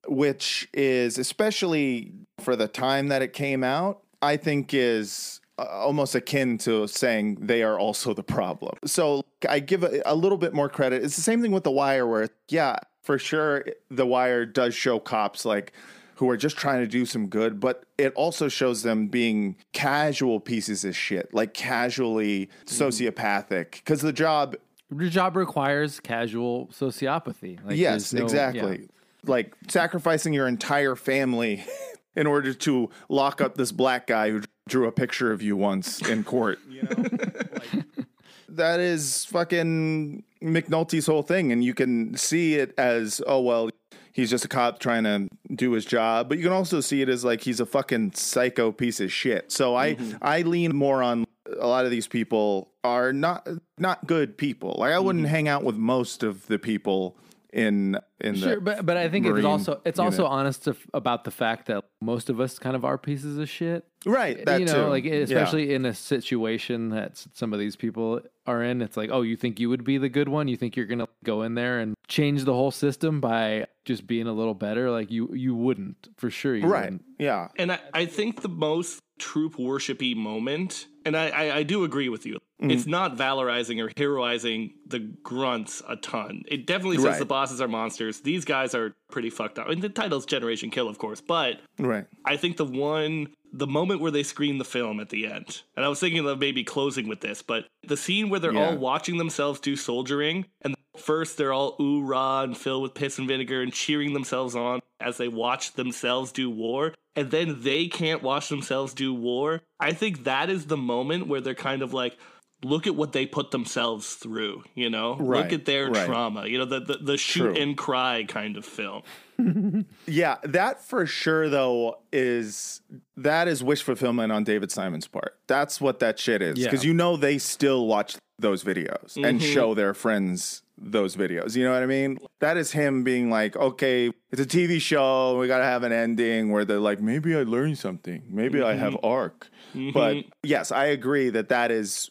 [0.07, 6.15] which is especially for the time that it came out, I think is uh, almost
[6.15, 8.77] akin to saying they are also the problem.
[8.85, 11.03] So I give a, a little bit more credit.
[11.03, 14.97] It's the same thing with The Wire, where, yeah, for sure, The Wire does show
[14.97, 15.73] cops like
[16.19, 20.41] who are just trying to do some good, but it also shows them being casual
[20.41, 22.83] pieces of shit, like casually mm-hmm.
[22.83, 23.71] sociopathic.
[23.71, 24.57] Because the job,
[24.93, 27.65] Your job requires casual sociopathy.
[27.65, 28.79] Like, yes, no- exactly.
[28.81, 28.87] yeah.
[29.23, 31.63] Like sacrificing your entire family
[32.17, 36.01] in order to lock up this black guy who drew a picture of you once
[36.07, 36.59] in court.
[36.69, 37.85] You know, Like,
[38.49, 43.69] that is fucking McNulty's whole thing, and you can see it as, oh well,
[44.13, 47.09] he's just a cop trying to do his job, but you can also see it
[47.09, 49.51] as like he's a fucking psycho piece of shit.
[49.51, 50.17] So I mm-hmm.
[50.21, 51.25] I lean more on
[51.59, 53.47] a lot of these people are not
[53.77, 54.75] not good people.
[54.79, 55.33] Like I wouldn't mm-hmm.
[55.33, 57.17] hang out with most of the people
[57.51, 61.23] in in the Sure, but but I think it's also it's also honest to, about
[61.23, 63.85] the fact that most of us kind of are pieces of shit.
[64.05, 64.89] Right, that you know, too.
[64.89, 65.15] like Yeah.
[65.15, 68.81] especially in a situation that some of these people are in.
[68.81, 70.47] It's like, oh, you think you would be the good one?
[70.47, 74.27] You think you're gonna go in there and change the whole system by just being
[74.27, 74.91] a little better?
[74.91, 76.55] Like you you wouldn't for sure.
[76.55, 76.83] You right.
[76.85, 77.03] wouldn't.
[77.17, 77.49] Yeah.
[77.57, 82.07] And I, I think the most troop worshipy moment, and I, I, I do agree
[82.07, 82.71] with you, Mm-hmm.
[82.71, 86.43] it's not valorizing or heroizing the grunts a ton.
[86.45, 87.19] It definitely says Right.
[87.19, 88.19] the bosses are monsters.
[88.19, 89.67] These guys are pretty fucked up.
[89.67, 92.05] I And the title's Generation Kill, of course, but Right.
[92.25, 95.85] I think the one, the moment where they screen the film at the end, and
[95.85, 98.71] I was thinking of maybe closing with this, but the scene where they're Yeah.
[98.71, 103.17] all watching themselves do soldiering, and first they're all ooh rah and filled with piss
[103.17, 107.87] and vinegar and cheering themselves on as they watch themselves do war, and then they
[107.87, 109.61] can't watch themselves do war.
[109.79, 112.17] I think that is the moment where they're kind of like,
[112.63, 115.15] look at what they put themselves through, you know?
[115.17, 116.05] Right, Look at their right.
[116.05, 117.61] trauma, you know, the, the, the shoot True.
[117.61, 119.03] and cry kind of film.
[120.05, 122.81] Yeah, that for sure though is
[123.15, 125.37] that is wish fulfillment on David Simon's part.
[125.47, 126.65] That's what that shit is Yeah.
[126.67, 129.53] because you know they still watch those videos and Mhm.
[129.53, 131.55] show their friends those videos.
[131.55, 132.19] You know what I mean?
[132.39, 135.37] That is him being like, okay, it's a TV show.
[135.37, 138.23] We got to have an ending where they're like, maybe I learned something.
[138.29, 139.49] Maybe I have arc.
[139.93, 140.29] But Mhm.
[140.43, 142.09] yes, I agree that that is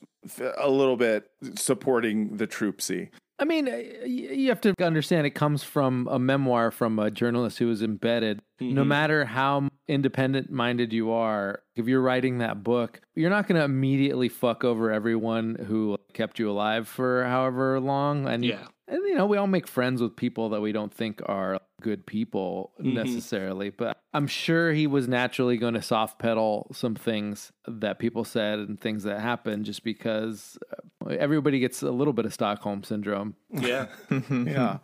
[0.59, 3.09] a little bit supporting the troopsy.
[3.41, 7.59] I mean, uh, you have to understand it comes from a memoir from a journalist
[7.61, 8.41] who was embedded.
[8.61, 8.87] No Mhm.
[8.89, 13.64] matter how independent minded you are, if you're writing that book, you're not going to
[13.64, 18.27] immediately fuck over everyone who kept you alive for however long.
[18.27, 18.66] And Yeah.
[18.89, 22.07] And you know, we all make friends with people that we don't think are good
[22.07, 22.95] people Mhm.
[22.95, 28.24] necessarily, but I'm sure he was naturally going to soft pedal some things that people
[28.24, 30.59] said and things that happened just because
[31.07, 33.36] uh, everybody gets a little bit of Stockholm syndrome.
[33.53, 33.86] Yeah.
[34.30, 34.78] Yeah.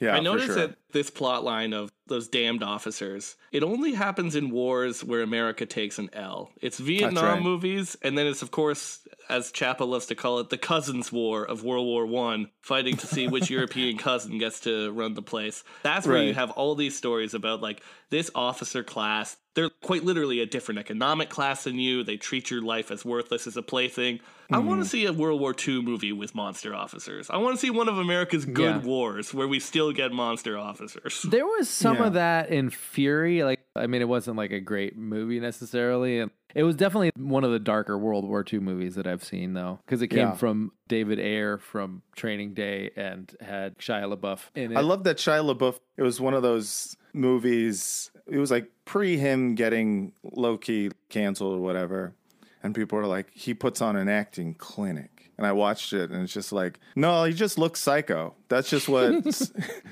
[0.00, 0.14] Yeah.
[0.14, 0.56] I noticed sure.
[0.56, 5.66] that this plot line of those damned officers, it only happens in wars where America
[5.66, 6.50] takes an L.
[6.60, 7.42] It's Vietnam right.
[7.42, 11.44] movies, and then it's of course, as Chapo loves to call it, the cousins war
[11.44, 15.64] of World War One, fighting to see which European cousin gets to run the place.
[15.82, 19.36] That's where you have all these stories about like this officer class.
[19.58, 22.04] They're quite literally a different economic class than you.
[22.04, 24.20] They treat your life as worthless as a plaything.
[24.50, 24.66] I Mm-hmm.
[24.68, 27.28] want to see a World War II movie with monster officers.
[27.28, 28.78] I want to see one of America's good Yeah.
[28.82, 31.22] wars where we still get monster officers.
[31.28, 32.06] There was some Yeah.
[32.06, 33.42] of that in Fury.
[33.42, 36.20] Like, I mean, it wasn't like a great movie necessarily.
[36.20, 39.52] And it was definitely one of the darker World War II movies that I've seen,
[39.54, 40.32] though, because it came Yeah.
[40.34, 44.76] from David Ayer from Training Day and had Shia LaBeouf in it.
[44.78, 45.78] I love that Shia LaBeouf.
[45.98, 48.10] It was one of those movies.
[48.28, 52.14] It was like pre him getting low key canceled or whatever,
[52.62, 55.10] and people were like, he puts on an acting clinic.
[55.38, 58.34] And I watched it, and it's just like, no, he just looks psycho.
[58.48, 59.24] That's just what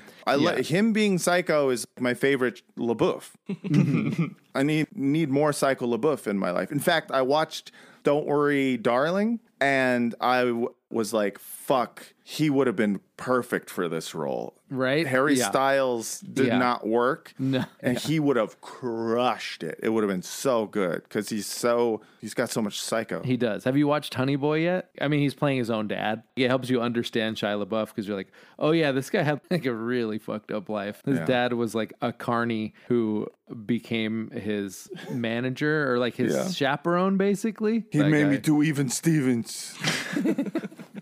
[0.27, 0.65] I like.
[0.65, 3.29] Him being psycho is my favorite LaBeouf.
[4.55, 6.69] I need need more psycho LaBeouf in my life.
[6.69, 7.71] In fact, I watched
[8.03, 13.87] Don't Worry, Darling, and I w- was like, fuck, he would have been perfect for
[13.87, 14.56] this role.
[14.69, 15.07] Right?
[15.07, 15.49] Harry Yeah.
[15.49, 16.57] Styles did Yeah.
[16.57, 17.33] not work.
[17.39, 17.63] No.
[17.79, 19.79] And he would have crushed it.
[19.81, 23.23] It would have been so good because he's so he's got so much psycho.
[23.23, 23.63] He does.
[23.63, 24.89] Have you watched Honey Boy yet?
[24.99, 26.23] I mean, he's playing his own dad.
[26.35, 29.65] It helps you understand Shia LaBeouf because you're like, Oh yeah, this guy had like
[29.65, 31.01] a really fucked up life.
[31.05, 31.25] His Yeah.
[31.25, 33.27] dad was like a carny who
[33.65, 36.49] became his manager or like his Yeah.
[36.49, 37.85] chaperone, basically.
[37.89, 39.73] He That made me do even Stevens.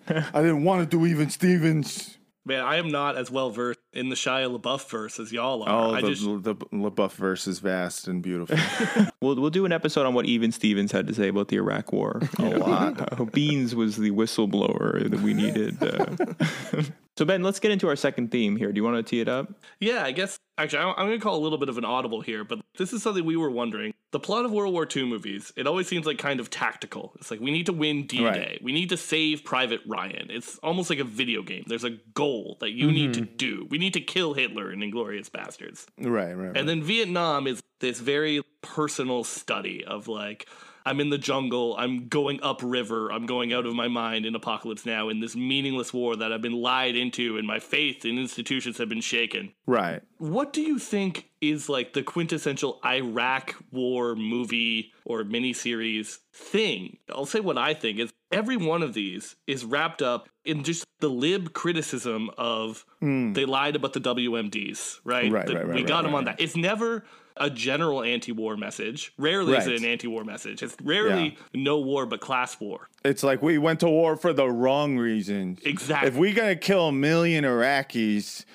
[0.07, 2.17] I didn't want to do even Stevens.
[2.47, 5.69] Man, I am not as well versed in the Shia LaBeouf verse as y'all are.
[5.69, 8.57] Oh, I the, just the LaBeouf verse is vast and beautiful.
[9.21, 11.91] We'll we'll do an episode on what Even Stevens had to say about the Iraq
[11.91, 12.21] War.
[12.37, 13.17] A lot.
[13.17, 15.81] How Beans was the whistleblower that we needed.
[15.81, 16.83] Uh.
[17.17, 18.71] so Ben, let's get into our second theme here.
[18.71, 19.51] Do you want to tee it up?
[19.79, 22.21] Yeah, I guess actually I'm, I'm going to call a little bit of an audible
[22.21, 23.95] here, but this is something we were wondering.
[24.15, 27.11] The plot of World War II movies, it always seems like kind of tactical.
[27.17, 28.23] It's like we need to win D-Day.
[28.23, 28.63] Right.
[28.63, 30.27] We need to save Private Ryan.
[30.29, 31.65] It's almost like a video game.
[31.67, 33.35] There's a goal that you need to mm-hmm.
[33.35, 33.67] do.
[33.69, 35.85] We need to kill Hitler in Inglourious Basterds.
[35.97, 36.55] right, right, right.
[36.55, 40.47] And then Vietnam is this very personal study of like,
[40.85, 44.85] I'm in the jungle, I'm going upriver, I'm going out of my mind in Apocalypse
[44.85, 48.77] Now in this meaningless war that I've been lied into and my faith in institutions
[48.77, 49.53] have been shaken.
[49.65, 50.01] right.
[50.17, 56.97] What do you think is like the quintessential Iraq war movie or miniseries thing?
[57.09, 60.85] I'll say what I think is every one of these is wrapped up in just
[60.99, 63.33] the lib criticism of hmm.
[63.33, 65.31] they lied about the WMDs, right?
[65.31, 66.39] Right, The- right, right, we got right, them on that.
[66.39, 67.03] It's never
[67.37, 69.13] a general anti-war message.
[69.17, 70.63] Rarely is it an anti-war message.
[70.63, 72.89] It's rarely no war but class war.
[73.03, 75.59] It's like we went to war for the wrong reasons.
[75.63, 76.07] Exactly.
[76.07, 78.45] If we're gonna kill a million Iraqis,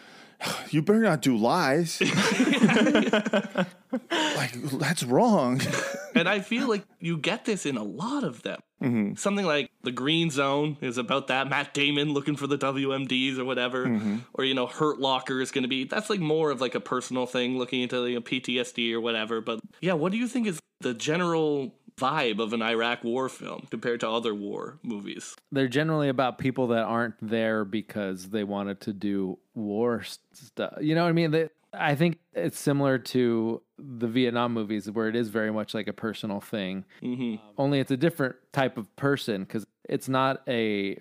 [0.70, 2.00] you better not do lies.
[4.10, 5.60] like that's wrong.
[6.14, 8.60] and I feel like you get this in a lot of them.
[8.82, 9.14] Mm-hmm.
[9.14, 11.48] Something like The Green Zone is about that.
[11.48, 13.86] Matt Damon looking for the WMDs or whatever.
[13.86, 14.18] Mm-hmm.
[14.34, 16.80] Or, you know, Hurt Locker is going to be, that's like more of like a
[16.80, 19.42] personal thing looking into you know, PTSD or whatever.
[19.42, 23.66] But yeah, what do you think is the general vibe of an Iraq war film
[23.70, 25.36] compared to other war movies?
[25.52, 30.74] They're generally about people that aren't there because they wanted to do war stuff.
[30.80, 31.30] You know what I mean?
[31.30, 35.86] They, I think it's similar to the Vietnam movies where it is very much like
[35.88, 36.84] a personal thing.
[37.02, 37.44] Mm-hmm.
[37.58, 40.96] Only it's a different type of person because it's not a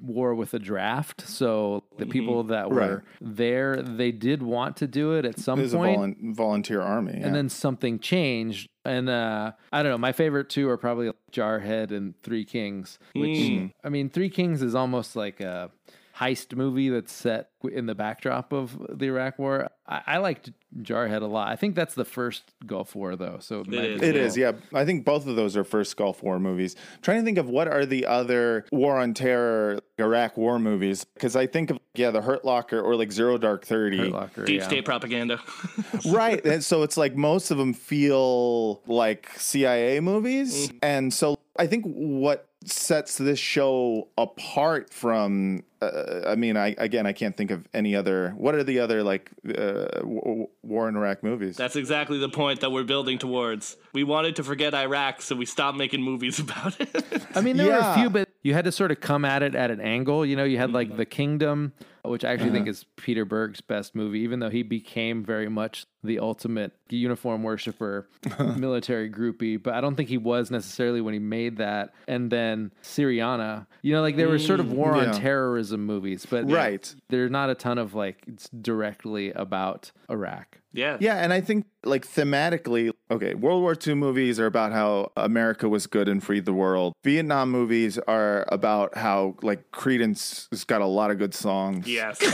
[0.00, 1.22] war with a draft.
[1.26, 3.00] So the people that were Right.
[3.20, 5.98] there, they did want to do it at some There's a point.
[6.22, 7.14] volun- volunteer army.
[7.18, 7.26] yeah.
[7.26, 11.90] and then something changed and uh i don't know my favorite two are probably jarhead
[11.90, 13.72] and three kings which Mm.
[13.82, 15.70] i mean three kings is almost like a
[16.18, 21.22] heist movie that's set in the backdrop of the iraq war i, I liked jarhead
[21.22, 24.02] a lot i think that's the first gulf war though so it, might is.
[24.02, 24.36] it is.
[24.36, 24.52] yeah.
[24.74, 26.76] I think both of those are first Gulf War movies.
[27.02, 31.36] trying to think of what are the other war on terror Iraq war movies because
[31.36, 33.98] I think of yeah the Hurt Locker or like Zero Dark Thirty.
[33.98, 34.66] Hurt Locker, Deep yeah.
[34.66, 35.40] state propaganda.
[36.10, 40.78] right and so it's like most of them feel like cia movies mm-hmm.
[40.82, 47.06] and so i think what sets this show apart from uh, i mean i again
[47.06, 51.22] i can't think of any other what are the other like uh, war in iraq
[51.22, 53.76] movies That's exactly the point that we're building towards.
[53.92, 57.26] We wanted to forget Iraq, so we stopped making movies about it.
[57.34, 59.56] I mean, there were a few, but you had to sort of come at it
[59.56, 60.24] at an angle.
[60.24, 60.98] You know, you had like mm-hmm.
[60.98, 61.72] The Kingdom,
[62.04, 62.70] which I actually think uh-huh.
[62.70, 68.08] is Peter Berg's best movie, even though he became very much the ultimate uniform worshiper,
[68.38, 69.60] military groupie.
[69.60, 71.92] But I don't think he was necessarily when he made that.
[72.06, 75.08] And then Syriana, you know, like there were sort of mm, war Yeah.
[75.08, 76.94] on terrorism movies, but Right.
[77.08, 80.58] there's not a ton of like it's directly about Iraq.
[80.72, 80.98] yeah.
[81.00, 85.68] Yeah, and I think like thematically, okay, World War II movies are about how America
[85.68, 86.94] was good and freed the world.
[87.04, 91.86] Vietnam movies are about how like Creedence has got a lot of good songs.
[91.86, 92.20] Yes.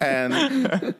[0.00, 0.94] And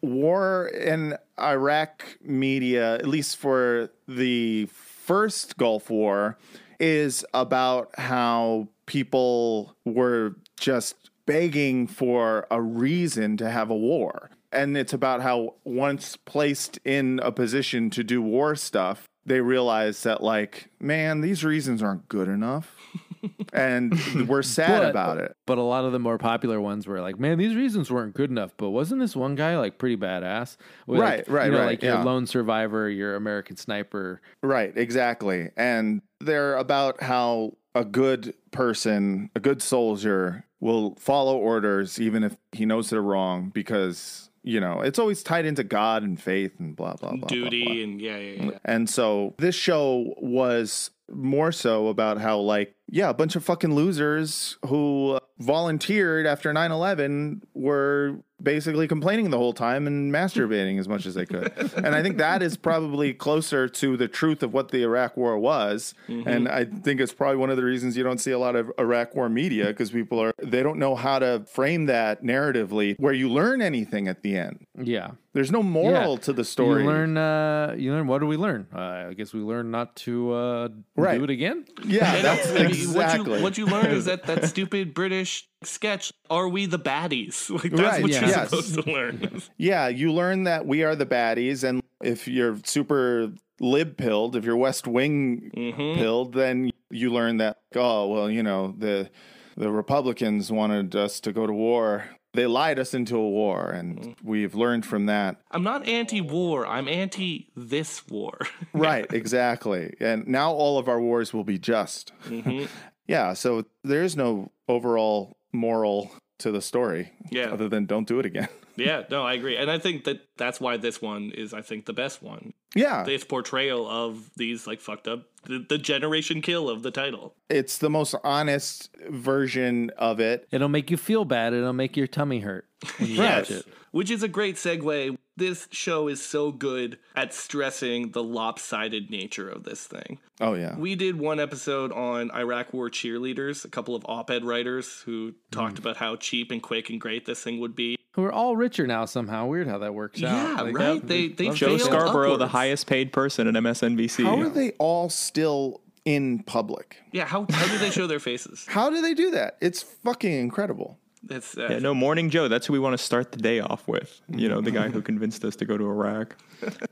[0.00, 6.38] war in Iraq media, at least for the first Gulf War,
[6.80, 14.30] is about how people were just begging for a reason to have a war.
[14.52, 20.02] And it's about how once placed in a position to do war stuff, they realize
[20.04, 22.74] that, like, man, these reasons aren't good enough.
[23.52, 23.92] and
[24.26, 25.34] we're sad But- about it.
[25.46, 28.30] But a lot of the more popular ones were like, man, these reasons weren't good
[28.30, 28.52] enough.
[28.56, 30.56] But wasn't this one guy like pretty badass?
[30.86, 32.02] With, Right, like, right, you know, right, Like your yeah.
[32.02, 34.20] lone survivor, your American sniper.
[34.42, 35.50] Right, exactly.
[35.56, 42.36] And they're about how a good person, a good soldier, will follow orders even if
[42.52, 46.74] he knows they're wrong because, you know, it's always tied into God and faith and
[46.76, 47.18] blah, blah, blah.
[47.18, 47.72] blah, Duty blah.
[47.74, 48.58] and yeah, yeah, yeah.
[48.64, 53.74] And so this show was more so about how, like, yeah, a bunch of fucking
[53.74, 60.88] losers who volunteered after 9 11 were basically complaining the whole time and masturbating as
[60.88, 61.52] much as they could.
[61.76, 65.38] and I think that is probably closer to the truth of what the Iraq War
[65.38, 65.94] was.
[66.08, 66.28] Mm-hmm.
[66.28, 68.70] And I think it's probably one of the reasons you don't see a lot of
[68.78, 73.12] Iraq War media because people are they don't know how to frame that narratively where
[73.12, 74.66] you learn anything at the end.
[74.80, 75.12] Yeah.
[75.38, 76.18] There's no moral Yeah.
[76.26, 76.82] to the story.
[76.82, 77.16] You learn.
[77.16, 78.08] Uh, you learn.
[78.08, 78.66] What do we learn?
[78.74, 81.16] Uh, I guess we learn not to uh, Right.
[81.18, 81.64] do it again.
[81.86, 83.30] yeah, that's exactly.
[83.30, 87.48] What you, what you learn is that that stupid British sketch, Are We the Baddies?
[87.62, 88.20] Like, that's Right, what yeah.
[88.20, 88.50] you're Yes.
[88.50, 89.42] supposed to learn.
[89.58, 93.30] Yeah, you learn that we are the baddies, and if you're super
[93.60, 96.00] lib pilled, if you're West Wing Mm-hmm.
[96.00, 99.08] pilled, then you learn that oh well, you know the
[99.56, 102.04] the Republicans wanted us to go to war.
[102.38, 104.28] They lied us into a war, and Mm-hmm.
[104.28, 105.40] we've learned from that.
[105.50, 108.38] I'm not anti war, I'm anti this war.
[108.72, 109.94] Right, exactly.
[109.98, 112.12] And now all of our wars will be just.
[112.28, 112.66] Mm-hmm.
[113.08, 116.10] Yeah, so there is no overall moral
[116.40, 117.50] to the story Yeah.
[117.54, 118.48] other than don't do it again.
[118.76, 119.56] Yeah, no, I agree.
[119.56, 122.52] And I think that that's why this one is, I think, the best one.
[122.74, 123.04] Yeah.
[123.04, 127.34] This portrayal of these, like, fucked up, the, the generation kill of the title.
[127.48, 130.46] It's the most honest version of it.
[130.50, 131.54] It'll make you feel bad.
[131.54, 132.66] It'll make your tummy hurt
[132.98, 133.64] when you watch it.
[133.90, 135.16] Which is a great segue.
[135.38, 140.18] This show is so good at stressing the lopsided nature of this thing.
[140.40, 140.76] Oh yeah.
[140.76, 145.34] We did one episode on Iraq War cheerleaders, a couple of op ed writers who
[145.52, 145.78] talked Mm.
[145.80, 147.96] about how cheap and quick and great this thing would be.
[148.12, 149.46] Who are all richer now somehow.
[149.46, 150.56] Weird how that works out.
[150.56, 151.06] Yeah, Like, right.
[151.06, 151.84] They- they Joe that.
[151.84, 154.24] Scarborough, the highest paid person at MSNBC.
[154.24, 156.96] How are they all still in public?
[157.12, 158.64] Yeah, how, how do they show their faces?
[158.68, 159.56] How do they do that?
[159.60, 160.98] It's fucking incredible.
[161.30, 162.48] It's, uh, Yeah, no, Morning Joe.
[162.48, 164.20] That's who we want to start the day off with.
[164.28, 166.36] You know, the guy who convinced us to go to Iraq.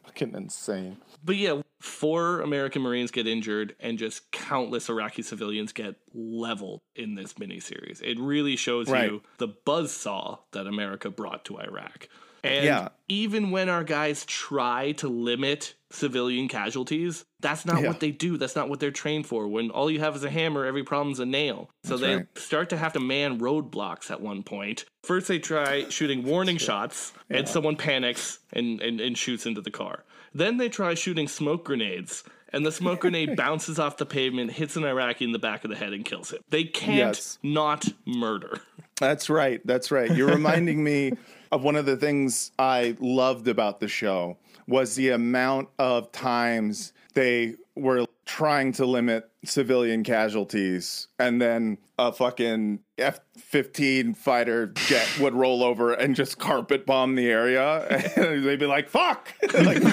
[0.04, 0.96] Fucking insane.
[1.24, 7.14] But yeah, four American Marines get injured and just countless Iraqi civilians get leveled in
[7.14, 8.00] this miniseries.
[8.02, 9.10] It really shows Right.
[9.10, 12.08] you the buzzsaw that America brought to Iraq.
[12.46, 12.88] And Yeah.
[13.08, 17.88] even when our guys try to limit civilian casualties, that's not Yeah.
[17.88, 18.36] what they do.
[18.36, 19.46] That's not what they're trained for.
[19.48, 21.70] When all you have is a hammer, every problem's a nail.
[21.84, 22.26] So That's they right.
[22.38, 24.84] start to have to man roadblocks at one point.
[25.04, 29.70] First, they try shooting warning shots, and someone panics and, and, and shoots into the
[29.70, 30.04] car.
[30.34, 34.76] Then they try shooting smoke grenades, and the smoke grenade bounces off the pavement, hits
[34.76, 36.40] an Iraqi in the back of the head, and kills him.
[36.50, 37.38] They can't Yes.
[37.42, 38.60] not murder.
[38.98, 39.60] That's right.
[39.64, 40.10] That's right.
[40.14, 41.12] You're reminding me
[41.50, 47.54] one of the things I loved about the show was the amount of times they
[47.74, 55.62] were trying to limit civilian casualties and then a fucking F-15 fighter jet would roll
[55.62, 57.86] over and just carpet bomb the area.
[58.16, 59.32] And they'd be like fuck!
[59.56, 59.80] Like,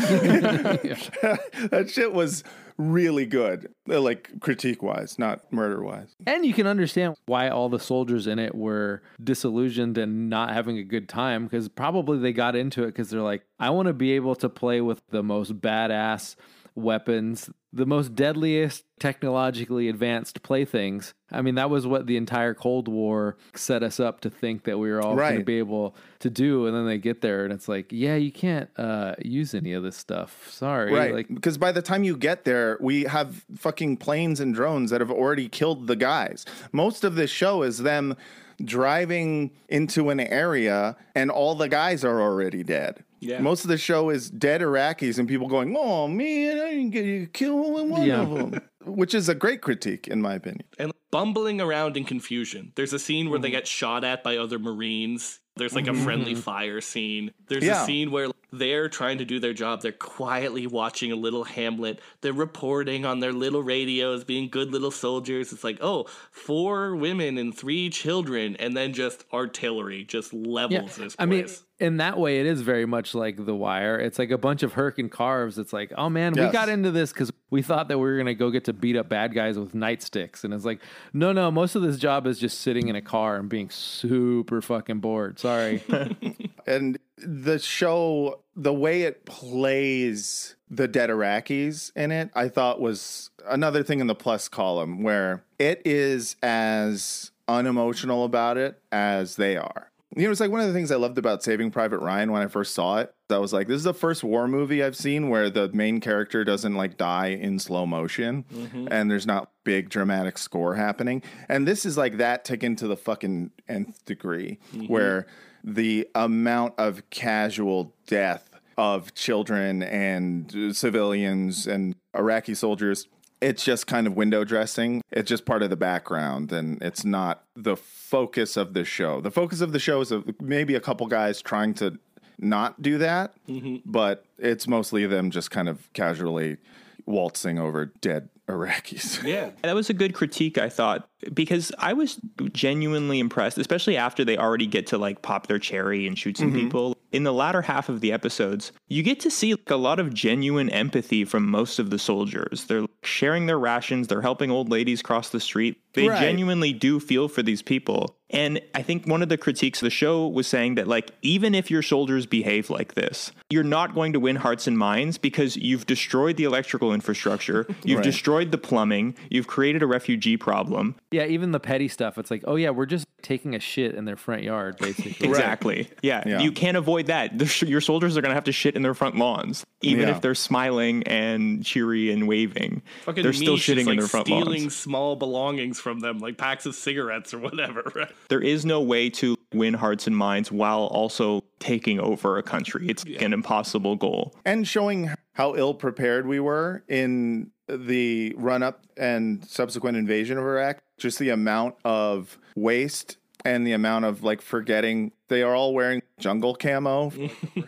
[1.70, 2.44] that shit was
[2.78, 7.70] really good uh, like critique wise not murder wise And you can understand why all
[7.70, 12.34] the soldiers in it were disillusioned and not having a good time because probably they
[12.34, 15.24] got into it because they're like, I want to be able to play with the
[15.24, 16.36] most badass
[16.76, 21.14] weapons, the most deadliest, technologically advanced playthings.
[21.32, 24.78] I mean, that was what the entire Cold War set us up to think that
[24.78, 26.68] we were all going to be able to do.
[26.68, 29.84] And then they get there and it's like, yeah, you can't uh, use any of
[29.84, 30.50] this stuff.
[30.52, 30.94] Sorry.
[30.94, 31.14] Right.
[31.14, 35.02] Like, because by the time you get there, we have fucking planes and drones that
[35.02, 36.46] have already killed the guys.
[36.72, 38.16] Most of this show is them
[38.64, 43.04] driving into an area and all the guys are already dead.
[43.24, 43.40] Yeah.
[43.40, 47.06] Most of the show is dead Iraqis and people going, "Oh man, I didn't get
[47.06, 47.58] you kill
[47.88, 48.22] one Yeah.
[48.22, 50.66] of them," which is a great critique in my opinion.
[50.78, 52.72] and bumbling around in confusion.
[52.76, 53.58] There's a scene where they Mm-hmm.
[53.58, 55.40] get shot at by other Marines.
[55.56, 56.42] There's like a friendly mm-hmm.
[56.42, 57.32] fire scene.
[57.48, 57.84] There's Yeah.
[57.84, 59.82] a scene where they're trying to do their job.
[59.82, 62.00] They're quietly watching a little hamlet.
[62.22, 65.54] They're reporting on their little radios, being good little soldiers.
[65.54, 71.16] It's like, oh, four women and three children, and then just artillery just levels this
[71.16, 71.18] place.
[71.20, 71.48] I mean,
[71.80, 74.00] in that way, it is very much like The Wire.
[74.00, 75.58] It's like a bunch of Herc and Carvers.
[75.58, 78.34] It's like, oh man, we got into this because we thought that we were gonna
[78.34, 80.80] go get to beat up bad guys with nightsticks, and it's like,
[81.14, 84.60] no, no, most of this job is just sitting in a car and being super
[84.60, 85.40] fucking bored.
[85.40, 85.84] Sorry.
[86.66, 93.32] And the show, the way it plays the dead Iraqis in it, I thought was
[93.46, 99.58] another thing in the plus column where it is as unemotional about it as they
[99.58, 99.92] are.
[100.16, 102.42] You know, it's like one of the things I loved about Saving Private Ryan when
[102.42, 103.14] I first saw it.
[103.30, 106.44] I was like, this is the first war movie I've seen where the main character
[106.44, 108.46] doesn't like die in slow motion
[108.92, 111.24] and there's not big dramatic score happening.
[111.50, 115.26] And this is like that taken to the fucking nth degree where
[115.64, 123.08] the amount of casual death of children and uh, civilians and Iraqi soldiers
[123.44, 125.02] it's just kind of window dressing.
[125.12, 129.20] It's just part of the background and it's not the focus of the show.
[129.20, 132.00] The focus of the show is a, maybe a couple guys trying to
[132.40, 133.78] not do that, mm-hmm.
[133.86, 136.58] but it's mostly them just kind of casually
[137.06, 139.24] waltzing over dead Iraqis.
[139.28, 139.52] Yeah.
[139.64, 142.20] That was a good critique, I thought, because I was
[142.52, 146.52] genuinely impressed, especially after they already get to like pop their cherry and shoot some
[146.52, 146.56] Mhm.
[146.56, 146.98] people.
[147.12, 150.14] In the latter half of the episodes, you get to see like, a lot of
[150.14, 152.66] genuine empathy from most of the soldiers.
[152.66, 155.78] They're sharing their rations, they're helping old ladies cross the street.
[155.94, 156.20] They Right.
[156.20, 158.18] genuinely do feel for these people.
[158.34, 161.54] And I think one of the critiques of the show was saying that, like, even
[161.56, 165.56] if your soldiers behave like this, you're not going to win hearts and minds because
[165.56, 168.04] you've destroyed the electrical infrastructure, you've Right.
[168.04, 170.96] destroyed the plumbing, you've created a refugee problem.
[171.12, 172.18] Yeah, even the petty stuff.
[172.18, 175.28] It's like, oh yeah, we're just taking a shit in their front yard, basically.
[175.30, 175.90] Exactly.
[176.02, 176.24] Yeah.
[176.26, 176.40] Yeah.
[176.42, 177.38] You can't avoid that.
[177.38, 180.08] The sh- your soldiers are going to have to shit in their front lawns, even
[180.08, 180.16] Yeah.
[180.16, 182.82] if they're smiling and cheery and waving.
[183.04, 184.56] Fucking they're still shitting like, in their front stealing lawns.
[184.58, 187.84] Stealing small belongings from them, like packs of cigarettes or whatever.
[187.96, 188.12] Right?
[188.34, 192.88] There is no way to win hearts and minds while also taking over a country.
[192.90, 194.34] It's an impossible goal.
[194.44, 200.46] and showing how ill prepared we were in the run up and subsequent invasion of
[200.46, 200.80] Iraq.
[200.98, 206.02] Just the amount of waste and the amount of like forgetting they are all wearing
[206.18, 207.12] jungle camo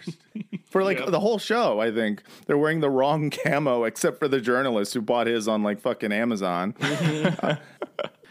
[0.71, 1.79] for like the whole show.
[1.79, 5.61] I think they're wearing the wrong camo except for the journalist who bought his on
[5.61, 6.73] like fucking Amazon.
[7.43, 7.57] Uh,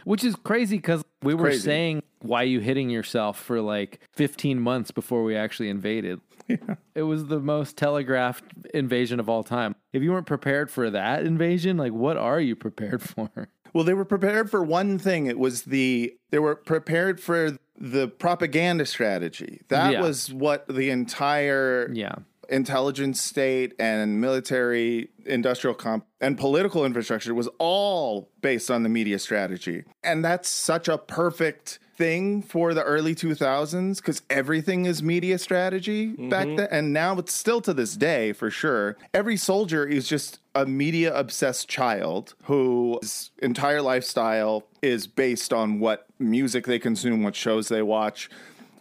[0.04, 1.60] Which is crazy because we were crazy.
[1.62, 6.20] saying, why are you hitting yourself for like 15 months before we actually invaded?
[6.94, 9.74] It was the most telegraphed invasion of all time.
[9.92, 13.48] If you weren't prepared for that invasion, like what are you prepared for?
[13.72, 15.26] Well, they were prepared for one thing.
[15.26, 19.62] It was the they were prepared for the propaganda strategy.
[19.68, 20.02] That Yeah.
[20.02, 22.14] was what the entire yeah
[22.48, 29.18] intelligence state and military industrial comp and political infrastructure was all based on the media
[29.18, 29.84] strategy.
[30.02, 36.06] And that's such a perfect thing for the early 2000s because everything is media strategy
[36.08, 36.56] back Mhm.
[36.56, 40.66] then and now it's still to this day for sure every soldier is just a
[40.66, 47.68] media obsessed child whose entire lifestyle is based on what music they consume what shows
[47.68, 48.28] they watch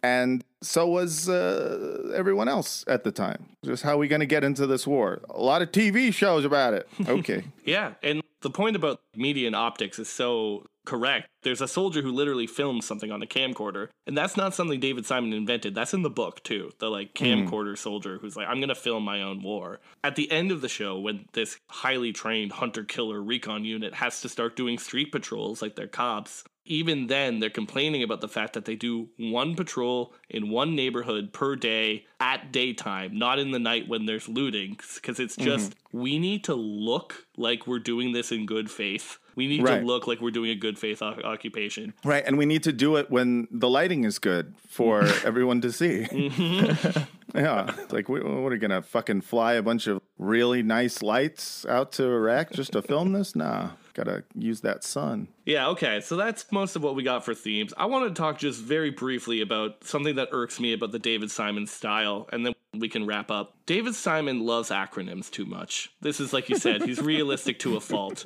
[0.01, 3.45] and so was uh, everyone else at the time.
[3.63, 5.21] Just how are we going to get into this war?
[5.29, 6.87] A lot of TV shows about it.
[7.07, 7.43] Okay.
[7.65, 11.27] Yeah, and the point about media and optics is so correct.
[11.43, 15.05] There's a soldier who literally filmed something on a camcorder, and that's not something David
[15.05, 15.75] Simon invented.
[15.75, 16.71] That's in the book too.
[16.79, 17.47] The like Mm.
[17.47, 19.79] camcorder soldier who's like, I'm gonna film my own war.
[20.03, 24.19] At the end of the show, when this highly trained hunter killer recon unit has
[24.21, 28.53] to start doing street patrols like they're cops, even then they're complaining about the fact
[28.53, 33.59] that they do one patrol in one neighborhood per day at daytime, not in the
[33.59, 35.45] night when there's looting, because it's mm-hmm.
[35.45, 39.17] just we need to look like we're doing this in good faith.
[39.35, 39.79] We need Right.
[39.79, 41.93] to look like we're doing a good faith o- occupation.
[42.05, 42.23] right.
[42.25, 46.07] And we need to do it when the lighting is good for everyone to see.
[46.09, 46.99] Mm-hmm.
[47.37, 47.73] yeah.
[47.89, 52.03] Like, we, what are to fucking fly a bunch of really nice lights out to
[52.05, 53.35] Iraq just to film this?
[53.35, 53.71] Nah.
[53.93, 55.27] Got to use that sun.
[55.45, 56.01] Yeah, okay.
[56.01, 57.73] So that's most of what we got for themes.
[57.77, 61.29] I want to talk just very briefly about something that irks me about the David
[61.29, 63.55] Simon style, and then we can wrap up.
[63.67, 65.91] David Simon loves acronyms too much.
[66.01, 68.25] This is, like you said, he's realistic to a fault.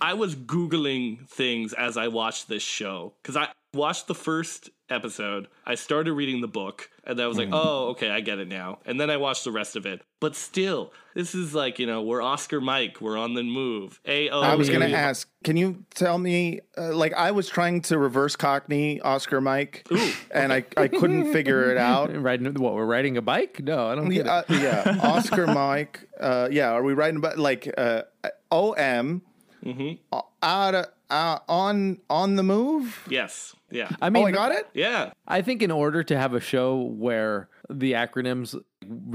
[0.00, 5.48] I was Googling things as I watched this show because I watched the first episode.
[5.66, 8.78] I started reading the book, and I was like, oh, okay, I get it now.
[8.84, 10.02] And then I watched the rest of it.
[10.20, 14.00] But still, this is like, you know, we're Oscar Mike, we're on the move.
[14.06, 14.40] A-O.
[14.40, 17.98] I was going to ask, can you tell me, uh, like, I was trying to
[17.98, 19.86] reverse Cockney Oscar Mike,
[20.30, 22.14] and I, I couldn't figure it out.
[22.22, 22.74] Riding what?
[22.74, 23.60] We're riding a bike?
[23.62, 24.62] No, I don't get Yeah, uh, it.
[24.62, 24.98] yeah.
[25.02, 26.08] Oscar Mike.
[26.20, 28.02] Uh, yeah, are we riding, about like uh,
[28.50, 29.22] OM
[29.64, 30.16] Mm-hmm.
[30.42, 33.06] out of, uh, on on the move?
[33.08, 33.54] Yes.
[33.70, 33.90] Yeah.
[34.00, 34.66] I mean, oh, I got it.
[34.74, 35.12] Yeah.
[35.28, 38.60] I think in order to have a show where the acronyms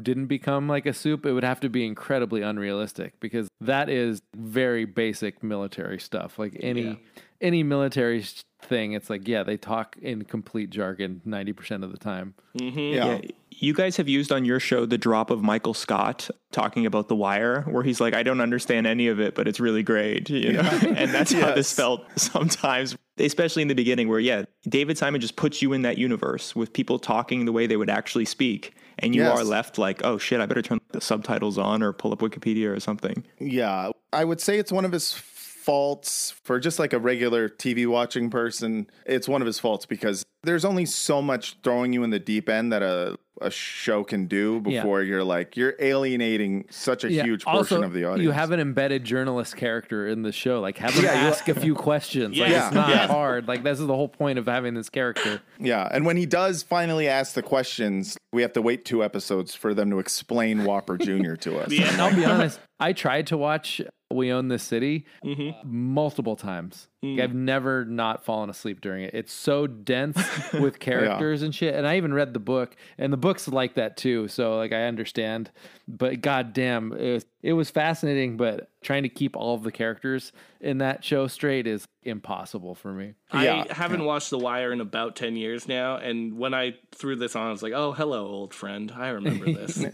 [0.02, 4.22] didn't become like a soup, it would have to be incredibly unrealistic because that is
[4.36, 6.40] very basic military stuff.
[6.40, 7.00] Like any
[7.42, 8.24] any military
[8.62, 12.36] thing, it's like yeah, they talk in complete jargon ninety percent of the time.
[12.60, 13.30] Mm-hmm.
[13.60, 17.16] You guys have used on your show the drop of Michael Scott talking about The
[17.16, 20.30] Wire, where he's like, I don't understand any of it, but it's really great.
[20.30, 20.62] You know?
[20.96, 25.36] and that's how this felt sometimes, especially in the beginning, where, yeah, David Simon just
[25.38, 28.76] puts you in that universe with people talking the way they would actually speak.
[29.00, 29.40] And you Yes.
[29.40, 32.76] are left like, oh shit, I better turn the subtitles on or pull up Wikipedia
[32.76, 33.24] or something.
[33.40, 37.86] Yeah, I would say it's one of his faults for just like a regular TV
[37.88, 38.88] watching person.
[39.06, 42.50] It's one of his faults because there's only so much throwing you in the deep
[42.50, 44.80] end that a a show can do Yeah.
[44.82, 48.24] before you're like you're alienating such a Yeah, huge portion also, of the audience.
[48.24, 50.60] You have an embedded journalist character in the show.
[50.60, 52.36] Like, have him Yeah, you- ask a few questions.
[52.36, 52.66] Like, Yeah.
[52.66, 53.06] it's not Yeah.
[53.06, 53.48] hard.
[53.48, 55.40] Like, this is the whole point of having this character.
[55.60, 59.54] Yeah, and when he does finally ask the questions, we have to wait two episodes
[59.54, 61.36] for them to explain Whopper Jr.
[61.36, 61.72] to us.
[61.72, 63.82] And I'll be honest, I tried to watch
[64.12, 65.52] We Own This City mm-hmm.
[65.64, 66.88] multiple times.
[67.04, 69.14] Like, I've never not fallen asleep during it.
[69.14, 70.18] It's so dense
[70.54, 71.76] with characters and shit.
[71.76, 74.28] And I even read the book, and the book's like that too.
[74.28, 75.52] So like I understand.
[75.88, 78.36] But goddamn, it was it was fascinating.
[78.36, 82.92] But trying to keep all of the characters in that show straight is impossible for
[82.92, 83.14] me.
[83.32, 85.98] I haven't watched The Wire in about 10 years now.
[85.98, 88.92] And when I threw this on, I was like, oh, hello, old friend.
[88.96, 89.86] I remember this.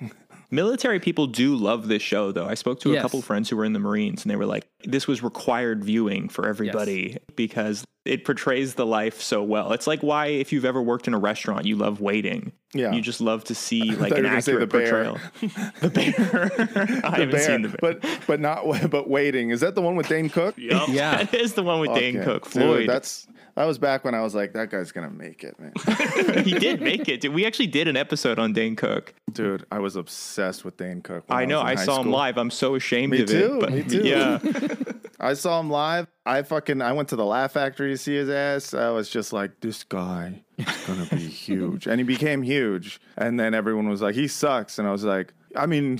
[0.50, 2.46] Military people do love this show, though.
[2.46, 3.02] I spoke to a Yes.
[3.02, 6.28] couple friends who were in the Marines, and they were like, "This was required viewing
[6.28, 10.80] for everybody because it portrays the life so well." It's like why, if you've ever
[10.82, 12.52] worked in a restaurant, you love waiting.
[12.72, 12.92] Yeah.
[12.92, 14.90] you just love to see like an you were accurate the bear.
[14.90, 15.18] portrayal.
[15.80, 16.50] the bear.
[17.04, 17.78] I The haven't bear, seen the bear.
[18.00, 19.50] but but not but waiting.
[19.50, 20.56] Is that the one with Dane Cook?
[20.56, 20.88] Yup.
[20.88, 21.24] Yeah.
[21.24, 22.88] That is the one with Dane Cook, Dude, Floyd.
[22.88, 23.26] that's
[23.56, 26.44] that was back when I was like, that guy's gonna make it, man.
[26.44, 27.30] he did make it.
[27.32, 29.12] We actually did an episode on Dane Cook.
[29.32, 31.24] Dude, I was obsessed with Dane Cook.
[31.28, 31.56] I know.
[31.56, 32.38] was in I high saw him live.
[32.38, 33.56] I'm so ashamed Me of too.
[33.56, 33.60] it.
[33.60, 34.02] But me too.
[34.04, 34.38] Yeah.
[35.20, 36.06] I saw him live.
[36.24, 38.74] I fucking I went to the Laugh Factory to see his ass.
[38.74, 43.00] I was just like, this guy is gonna be huge, and he became huge.
[43.16, 45.98] And then everyone was like, he sucks, and I was like, I mean.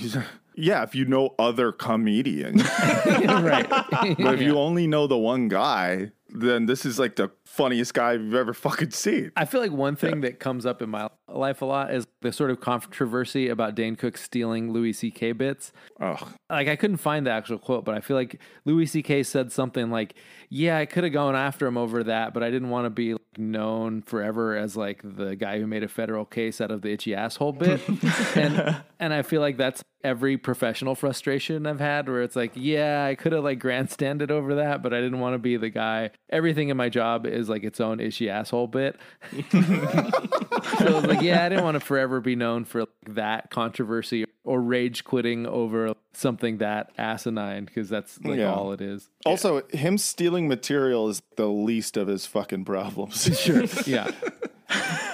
[0.53, 2.61] Yeah, if you know other comedians,
[3.15, 3.67] right?
[3.69, 8.13] But if you only know the one guy, then this is like the funniest guy
[8.13, 9.31] you've ever fucking seen.
[9.35, 12.31] I feel like one thing that comes up in my life a lot is the
[12.31, 15.33] sort of controversy about Dane Cook stealing Louis C.K.
[15.33, 15.73] bits.
[15.99, 16.17] Oh,
[16.49, 19.23] like I couldn't find the actual quote, but I feel like Louis C.K.
[19.23, 20.15] said something like,
[20.49, 23.13] "Yeah, I could have gone after him over that, but I didn't want to be
[23.13, 26.91] like, known forever as like the guy who made a federal case out of the
[26.91, 27.81] itchy asshole bit."
[28.35, 33.05] and and I feel like that's every professional frustration I've had, where it's like, "Yeah,
[33.05, 36.11] I could have like grandstanded over that, but I didn't want to be the guy."
[36.29, 38.97] Everything in my job is like its own itchy asshole bit.
[39.51, 43.49] so I was like, yeah, I didn't want to forever be known for like, that
[43.51, 48.53] controversy or rage quitting over something that asinine because that's like Yeah.
[48.53, 49.09] all it is.
[49.25, 53.29] Also, him stealing material is the least of his fucking problems.
[53.41, 53.63] Sure.
[53.85, 54.09] Yeah.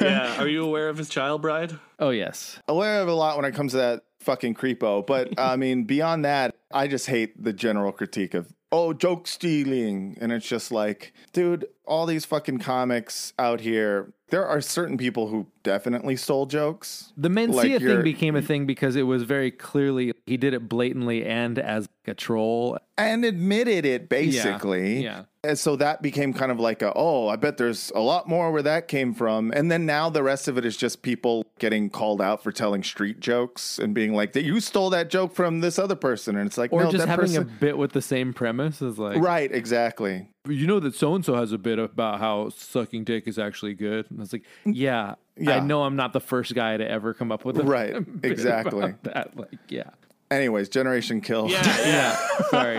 [0.01, 0.39] yeah.
[0.41, 1.77] Are you aware of his child bride?
[1.99, 2.59] Oh, yes.
[2.67, 5.05] Aware of a lot when it comes to that fucking creepo.
[5.05, 10.17] But I mean, beyond that, I just hate the general critique of, oh, joke stealing.
[10.19, 15.27] And it's just like, dude, all these fucking comics out here, there are certain people
[15.27, 17.13] who definitely stole jokes.
[17.15, 20.67] The Mencia Like, thing became a thing because it was very clearly he did it
[20.67, 22.77] blatantly and as a troll.
[22.97, 25.03] and admitted it basically.
[25.03, 25.23] yeah.
[25.43, 28.51] And so that became kind of like a, oh, I bet there's a lot more
[28.51, 29.51] where that came from.
[29.51, 32.83] And then now the rest of it is just people getting called out for telling
[32.83, 36.35] street jokes and being like, that you stole that joke from this other person.
[36.35, 37.43] And it's like, Or no, just having person.
[37.43, 40.27] a bit with the same premise is like right, exactly.
[40.49, 43.73] You know that so and so has a bit about how sucking dick is actually
[43.75, 44.09] good.
[44.11, 45.57] And it's like, yeah, Yeah.
[45.57, 48.95] I know I'm not the first guy to ever come up with a Right, exactly.
[49.03, 49.37] that.
[49.37, 49.91] Like, yeah.
[50.29, 51.49] Anyways, Generation Kill.
[51.49, 51.63] Yeah.
[51.85, 52.41] yeah.
[52.49, 52.75] Sorry.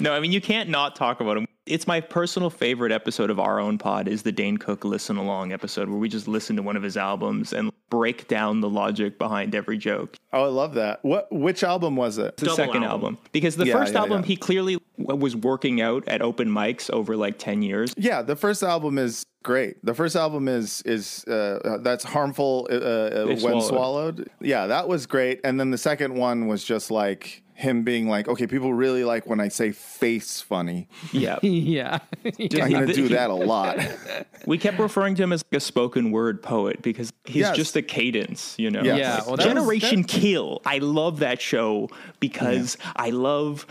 [0.00, 1.46] no, I mean you can't not talk about him.
[1.64, 5.52] It's my personal favorite episode of our own pod is the Dane Cook listen along
[5.52, 9.16] episode where we just listen to one of his albums and break down the logic
[9.16, 10.16] behind every joke.
[10.32, 10.98] Oh, I love that.
[11.04, 11.30] What?
[11.30, 12.34] Which album was it?
[12.34, 13.16] It's the second album.
[13.30, 14.26] because the Yeah, first yeah, album yeah.
[14.26, 17.94] he clearly was working out at open mics over like 10 years.
[17.96, 19.84] Yeah, the first album is great.
[19.84, 21.32] The first album is is uh,
[21.64, 23.64] uh, that's harmful uh, uh, when swallowed.
[23.68, 24.30] swallowed.
[24.40, 25.40] Yeah, that was great.
[25.44, 29.26] And then the second one was just like him being like, okay, people really like
[29.26, 30.88] when I say face funny.
[31.12, 31.38] Yeah.
[31.42, 31.98] yeah.
[32.24, 33.78] I'm gonna do that a lot.
[34.44, 37.56] We kept referring to him as like a spoken word poet because he's Yes.
[37.56, 38.82] just a cadence, you know.
[38.82, 38.98] Yes.
[38.98, 40.60] Yeah, well, that was- Generation Kill.
[40.66, 41.88] I love that show
[42.22, 43.66] because I love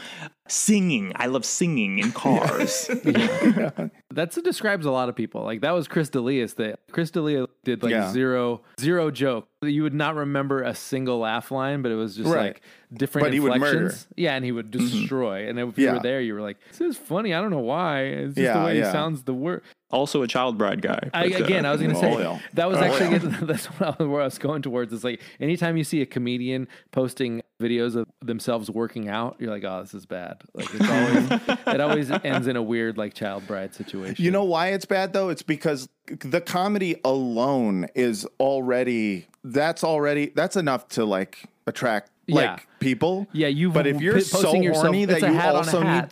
[0.47, 1.13] singing.
[1.15, 2.87] I love singing in cars.
[4.13, 5.43] That's it describes a lot of people.
[5.43, 6.53] Like that was Chris D'Elias.
[6.55, 8.11] That Chris D'Elia did like Yeah.
[8.11, 9.47] zero zero joke.
[9.63, 12.47] You would not remember a single laugh line, but it was just Right.
[12.53, 12.61] like
[12.93, 13.81] different But he would inflections.
[13.81, 13.93] murder.
[13.93, 14.13] Mm-hmm.
[14.17, 15.47] Yeah, and he would destroy.
[15.47, 17.33] And if you were there, you were like, "This is funny.
[17.33, 18.01] I don't know why.
[18.03, 18.85] It's just Yeah, the way yeah.
[18.87, 19.23] he sounds.
[19.23, 21.09] The word." also a child bride guy.
[21.13, 22.39] I, but, uh, again, I was going to say Oh, yeah.
[22.53, 23.37] that was Oh, actually yeah.
[23.41, 24.93] that's what I was, where I was going towards.
[24.93, 29.63] Is like anytime you see a comedian posting videos of themselves working out, you're like,
[29.63, 30.41] oh, this is bad.
[30.53, 34.23] Like it's always it always ends in a weird like child bride situation.
[34.23, 35.29] You know why it's bad though?
[35.29, 42.43] It's because the comedy alone is already that's already that's enough to like attract like
[42.45, 42.59] Yeah.
[42.79, 43.27] people.
[43.31, 46.07] Yeah, you've But if you're so yourself- horny that you hat on a also need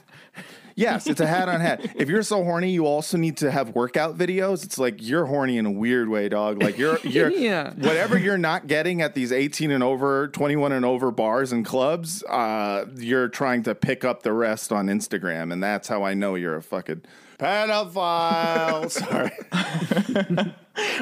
[0.80, 1.85] Yes, it's a hat on hat.
[1.95, 4.64] If you're so horny, you also need to have workout videos.
[4.64, 6.64] It's like you're horny in a weird way, dog.
[6.64, 7.73] Like you're you're Yeah.
[7.73, 12.23] whatever you're not getting at these 18 and over, 21 and over bars and clubs,
[12.23, 16.35] uh, you're trying to pick up the rest on Instagram, and that's how I know
[16.35, 17.01] you're a fucking
[17.39, 18.89] pedophile.
[18.91, 19.31] Sorry.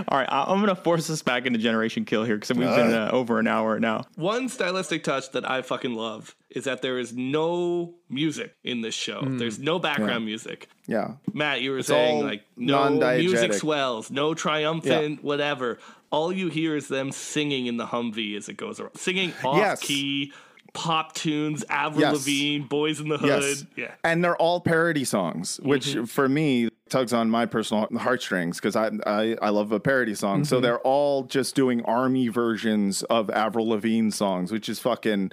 [0.10, 2.94] All right, I- I'm gonna force us back into Generation Kill here because we've been
[2.94, 4.06] uh, over an hour now.
[4.16, 8.96] One stylistic touch that I fucking love is that there is no music in this
[8.96, 9.22] show.
[9.24, 10.70] There's no background music.
[10.88, 11.16] Yeah.
[11.34, 15.78] Matt, you were It's saying like no music swells, no triumphant, whatever.
[16.10, 19.58] All you hear is them singing in the Humvee as it goes around, singing off
[19.58, 19.82] Yes.
[19.82, 20.32] key
[20.78, 22.14] pop tunes, Avril Yes.
[22.14, 23.30] Lavigne, Boys in the Hood.
[23.44, 23.66] Yes.
[23.76, 23.92] Yeah.
[24.04, 26.06] And they're all parody songs, which Mm-hmm.
[26.06, 30.46] for me tugs on my personal heartstrings because I, I I love a parody song.
[30.46, 30.62] So Mhm.
[30.62, 35.32] they're all just doing army versions of Avril Lavigne songs, which is fucking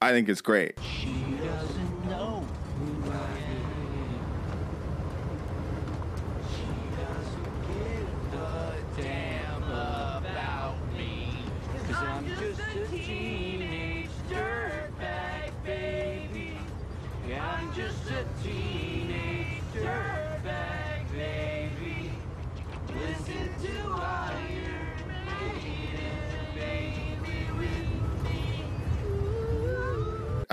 [0.00, 0.78] I think it's great.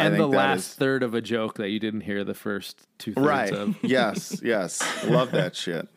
[0.08, 3.14] And the last is- third of a joke that you didn't hear the first two
[3.14, 3.54] thirds Right.
[3.54, 3.78] of.
[3.84, 4.82] yes, yes.
[5.06, 5.88] Love that shit.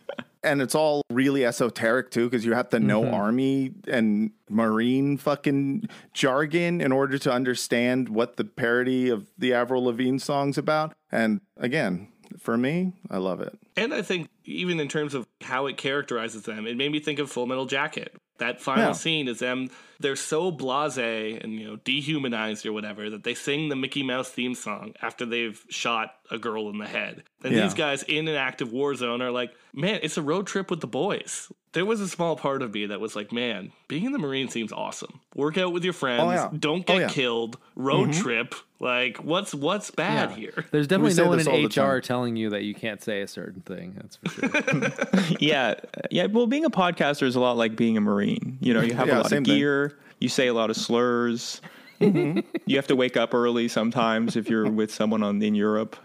[0.42, 3.12] And it's all really esoteric too, because you have to know Mhm.
[3.14, 9.84] army and marine fucking jargon in order to understand what the parody of the Avril
[9.84, 10.92] Lavigne song's about.
[11.10, 12.08] And again,
[12.38, 13.58] for me, I love it.
[13.76, 17.18] And I think even in terms of how it characterizes them, it made me think
[17.18, 18.14] of Full Metal Jacket.
[18.38, 18.92] That final Yeah.
[18.92, 19.70] scene is them
[20.00, 24.28] they're so blasé and you know dehumanized or whatever that they sing the Mickey Mouse
[24.28, 27.22] theme song after they've shot a girl in the head.
[27.44, 27.62] And Yeah.
[27.62, 30.80] these guys in an active war zone are like, "Man, it's a road trip with
[30.80, 34.12] the boys." There was a small part of me that was like, "Man, being in
[34.12, 35.20] the Marine seems awesome.
[35.34, 36.48] Work out with your friends, Oh, yeah.
[36.58, 37.08] don't Oh, get yeah.
[37.08, 38.22] killed, road Mhm.
[38.22, 38.54] trip.
[38.80, 40.36] Like, what's what's bad Yeah.
[40.36, 43.28] here?" There's definitely say no one in HR telling you that you can't say a
[43.28, 43.94] certain thing.
[43.96, 45.36] That's for sure.
[45.40, 45.74] yeah,
[46.10, 46.26] yeah.
[46.26, 48.23] Well, being a podcaster is a lot like being a marine.
[48.60, 49.56] You know, you have Yeah, a lot same of thing.
[49.58, 49.98] gear.
[50.20, 51.60] You say a lot of slurs.
[52.00, 52.40] Mm-hmm.
[52.66, 55.96] you have to wake up early sometimes if you're with someone on in Europe.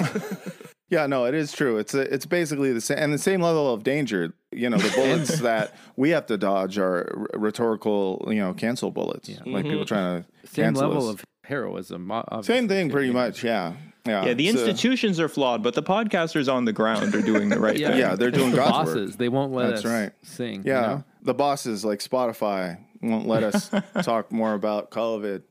[0.90, 1.78] Yeah, no, it is true.
[1.78, 4.32] It's a, it's basically the same and the same level of danger.
[4.52, 9.28] You know, the bullets that we have to dodge are rhetorical, you know, cancel bullets.
[9.28, 9.84] Like people mm-hmm.
[9.86, 11.14] trying to Same cancel level us.
[11.14, 12.10] of heroism.
[12.12, 12.54] obviously.
[12.54, 13.42] Same thing, pretty much.
[13.42, 13.72] Yeah,
[14.06, 14.26] yeah.
[14.26, 17.58] Yeah, the So- institutions are flawed, but the podcasters on the ground are doing the
[17.58, 17.88] right Yeah.
[17.88, 17.98] thing.
[17.98, 18.96] Yeah, they're doing The God's work.
[18.98, 20.12] bosses, they won't let That's us right.
[20.22, 20.56] sing.
[20.64, 21.04] you Yeah, know?
[21.24, 23.70] The bosses like Spotify won't let us
[24.02, 25.42] talk more about COVID.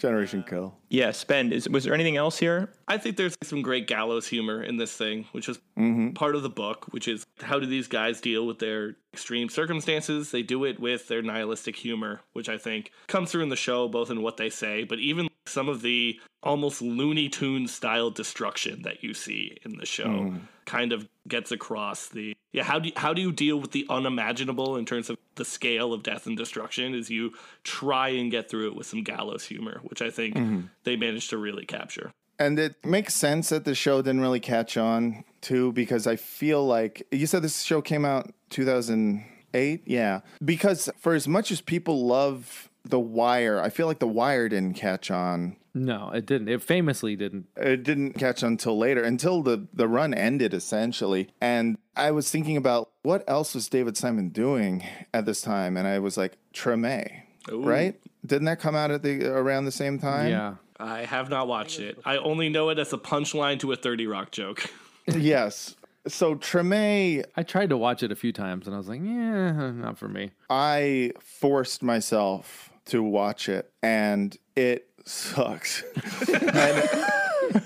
[0.00, 0.74] Generation Kill.
[0.88, 1.52] Yeah, spend.
[1.52, 2.70] Is, was there anything else here?
[2.88, 6.12] I think there's some great gallows humor in this thing, which is mm-hmm.
[6.12, 10.30] part of the book, which is how do these guys deal with their extreme circumstances?
[10.30, 13.88] They do it with their nihilistic humor, which I think comes through in the show,
[13.88, 18.82] both in what they say, but even some of the almost Looney Tunes style destruction
[18.82, 20.40] that you see in the show mm.
[20.70, 23.84] Kind of gets across the yeah how do you, how do you deal with the
[23.88, 27.32] unimaginable in terms of the scale of death and destruction as you
[27.64, 30.60] try and get through it with some gallows humor which i think mm-hmm.
[30.84, 34.78] they managed to really capture And it makes sense that the show didn't really catch
[34.78, 39.82] on too, because I feel like you said this show came out 2008.
[39.84, 40.20] Yeah.
[40.42, 44.74] Because for as much as people love The Wire, I feel like The Wire didn't
[44.74, 45.56] catch on.
[45.72, 46.48] No, it didn't.
[46.48, 47.46] It famously didn't.
[47.56, 51.28] It didn't catch until later, until the, the run ended essentially.
[51.40, 54.84] And I was thinking about what else was David Simon doing
[55.14, 57.62] at this time, and I was like, Treme, Ooh.
[57.62, 58.00] right?
[58.26, 60.30] Didn't that come out at the around the same time?
[60.30, 60.54] Yeah.
[60.80, 61.98] I have not watched it.
[62.06, 64.64] I only know it as a punchline to a 30 Rock joke.
[65.06, 65.76] yes.
[66.08, 69.70] So Treme, I tried to watch it a few times and I was like, yeah,
[69.70, 70.30] not for me.
[70.48, 75.82] I forced myself to watch it, and it sucks.
[76.28, 76.88] and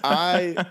[0.03, 0.67] I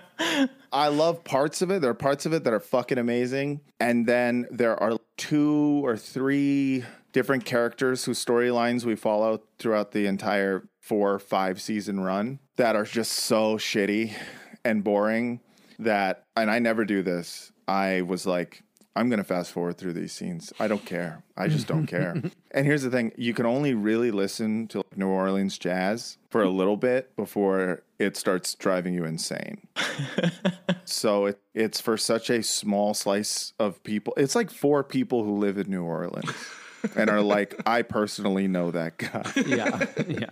[0.72, 1.82] I love parts of it.
[1.82, 5.98] There are parts of it that are fucking amazing, and then there are two or
[5.98, 6.84] three
[7.14, 12.84] different characters whose storylines we follow throughout the entire four five season run that are
[12.84, 14.14] just so shitty
[14.66, 15.40] and boring
[15.80, 17.52] that and I never do this.
[17.68, 18.64] I was like
[18.96, 20.54] I'm going to fast forward through these scenes.
[20.60, 21.24] I don't care.
[21.36, 22.16] I just don't care.
[22.56, 26.50] And here's the thing you can only really listen to New Orleans jazz for a
[26.52, 29.66] little bit before it starts driving you insane.
[30.86, 34.14] so it, it's for such a small slice of people.
[34.18, 36.32] It's like four people who live in New Orleans
[36.96, 39.24] and are like, I personally know that guy.
[39.48, 39.88] Yeah.
[40.08, 40.30] yeah.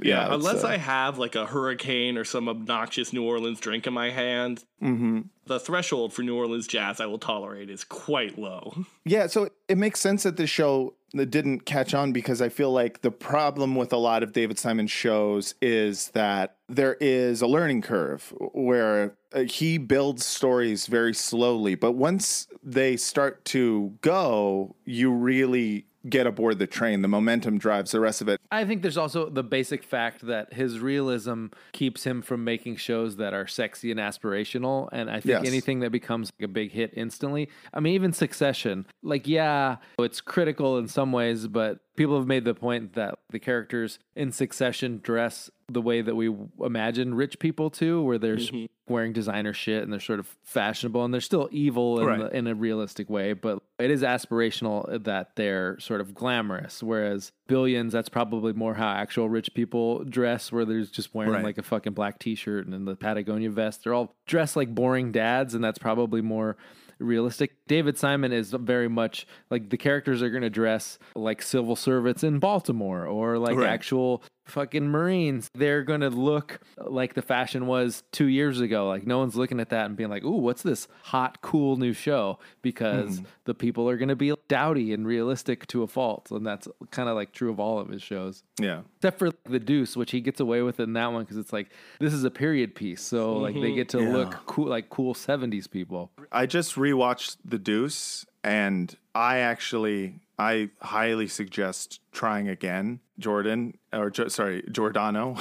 [0.00, 3.92] Yeah, unless uh, I have like a hurricane or some obnoxious New Orleans drink in
[3.92, 5.26] my hand, mhm.
[5.46, 8.74] the threshold for New Orleans jazz I will tolerate is quite low.
[9.04, 13.00] Yeah, so it makes sense that this show didn't catch on because I feel like
[13.00, 17.82] the problem with a lot of David Simon shows is that there is a learning
[17.82, 25.12] curve where uh, he builds stories very slowly, but once they start to go, you
[25.12, 27.02] really get aboard the train.
[27.02, 28.40] The momentum drives the rest of it.
[28.50, 33.16] I think there's also the basic fact that his realism keeps him from making shows
[33.16, 34.88] that are sexy and aspirational.
[34.92, 35.46] And I think Yes.
[35.46, 40.20] anything that becomes like a big hit instantly, I mean, even Succession, like, yeah, it's
[40.20, 45.00] critical in some ways, but people have made the point that the characters in Succession
[45.02, 48.68] dress the way that we imagine rich people to, where they're Mhm.
[48.88, 52.18] wearing designer shit and they're sort of fashionable and they're still evil in, Right.
[52.18, 56.82] the, in a realistic way, but it is aspirational that they're sort of glamorous.
[56.82, 61.44] Whereas Billions, that's probably more how actual rich people dress, where they're just wearing Right.
[61.44, 63.84] like a fucking black t shirt and the Patagonia vest.
[63.84, 66.56] They're all dressed like boring dads, and that's probably more
[67.02, 67.52] realistic.
[67.66, 72.22] David Simon is very much like the characters are going to dress like civil servants
[72.22, 73.68] in Baltimore or like Right.
[73.68, 74.22] actual
[74.52, 75.50] fucking Marines.
[75.54, 78.86] They're going to look like the fashion was two years ago.
[78.88, 81.92] Like no one's looking at that and being like, ooh, what's this hot, cool new
[81.92, 82.38] show?
[82.62, 83.24] Because Mhm.
[83.44, 86.30] the people are going to be dowdy and realistic to a fault.
[86.30, 88.42] And that's kind of like true of all of his shows.
[88.60, 88.82] Yeah.
[88.98, 91.70] Except for The Deuce, which he gets away with in that one because it's like,
[91.98, 93.00] this is a period piece.
[93.02, 93.74] So like they Mhm.
[93.74, 94.12] get to Yeah.
[94.12, 96.10] look cool, like cool 70s people.
[96.30, 104.10] I just rewatched The Deuce and I actually I highly suggest trying again, Jordan or
[104.10, 105.36] jo- sorry, Jordano.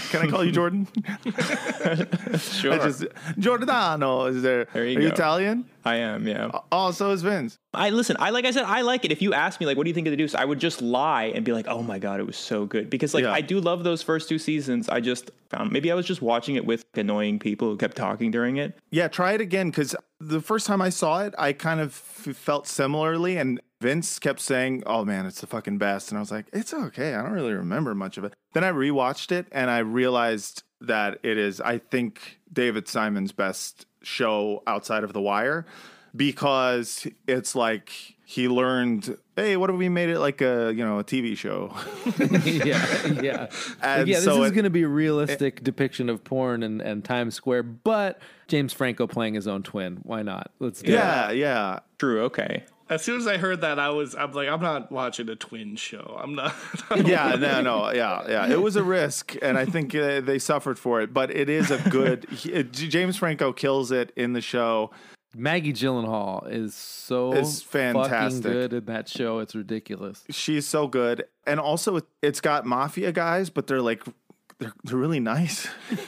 [0.10, 0.88] Can I call you Jordan?
[2.38, 2.72] Sure.
[2.72, 3.02] I just,
[3.38, 4.66] Jordano is there?
[4.72, 5.14] There you Are you go.
[5.14, 5.66] Italian?
[5.84, 6.50] I am, yeah.
[6.72, 7.58] Oh, so is Vince.
[7.74, 8.16] I listen.
[8.18, 9.12] I like I said, I like it.
[9.12, 10.34] If you ask me, like, what do you think of the Deuce?
[10.34, 12.88] I would just lie and be like, oh my god, it was so good.
[12.88, 13.32] Because like Yeah.
[13.32, 14.88] I do love those first two seasons.
[14.88, 18.30] I just found maybe I was just watching it with annoying people who kept talking
[18.30, 18.78] during it.
[18.90, 22.34] Yeah, try it again because the first time I saw it, I kind of f-
[22.36, 26.30] felt similarly, and Vince kept saying, "Oh man, it's the fucking best," and I was
[26.30, 27.14] like, "It's okay.
[27.14, 31.18] I don't really remember much of it." Then I rewatched it, and I realized that
[31.24, 35.66] it is, I think, David Simon's best show outside of The Wire
[36.14, 37.90] because it's like
[38.24, 41.74] he learned, "Hey, what if we made it like a you know a TV show?"
[42.44, 43.46] yeah, yeah.
[43.82, 47.04] And yeah, this so is going to be a realistic depiction of porn and, and
[47.04, 49.98] Times Square, but James Franco playing his own twin.
[50.02, 50.52] Why not?
[50.58, 50.94] Let's do it.
[50.94, 51.80] yeah, yeah.
[51.98, 52.22] True.
[52.24, 52.64] Okay.
[52.90, 55.76] As soon as I heard that, I was I'm like I'm not watching a twin
[55.76, 56.18] show.
[56.22, 56.54] I'm not.
[57.04, 58.46] yeah, no, no, yeah, yeah.
[58.46, 61.14] It was a risk, and I think uh, they suffered for it.
[61.14, 62.24] But it is a good.
[62.30, 64.90] he- uh, James Franco kills it in the show.
[65.36, 68.42] Maggie Gyllenhaal is so Is fantastic.
[68.44, 69.40] good in that show.
[69.40, 70.22] It's ridiculous.
[70.30, 74.02] She's so good, and also it's got mafia guys, but they're like
[74.58, 75.66] they're, they're really nice.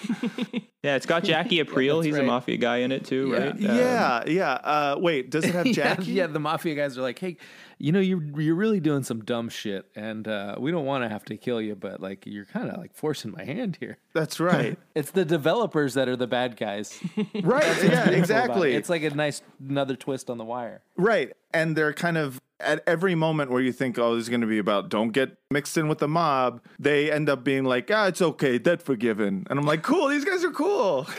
[0.83, 1.97] Yeah, it's got Jackie Aprile.
[1.97, 2.23] that's He's right.
[2.23, 3.39] a mafia guy in it too, Yeah.
[3.39, 3.51] right?
[3.55, 4.53] Um, yeah, yeah.
[4.53, 6.13] Uh, wait, does it have Jackie?
[6.13, 7.39] yeah, the mafia guys are like, hey,
[7.79, 11.09] you know, you're you're really doing some dumb shit, and uh, we don't want to
[11.09, 13.99] have to kill you, but like you're kind of like forcing my hand here.
[14.15, 14.79] That's right.
[14.95, 16.97] It's the developers that are the bad guys.
[17.17, 17.65] right.
[17.65, 18.15] Yeah, beautiful about it.
[18.19, 18.75] exactly.
[18.77, 20.83] It's like a nice another twist on the wire.
[20.97, 21.33] Right.
[21.53, 24.47] And they're kind of at every moment where you think, oh, this is going to
[24.47, 28.07] be about don't get mixed in with the mob, they end up being like, ah,
[28.07, 29.47] it's okay, dead forgiven.
[29.51, 31.07] And I'm like, cool, these guys are cool.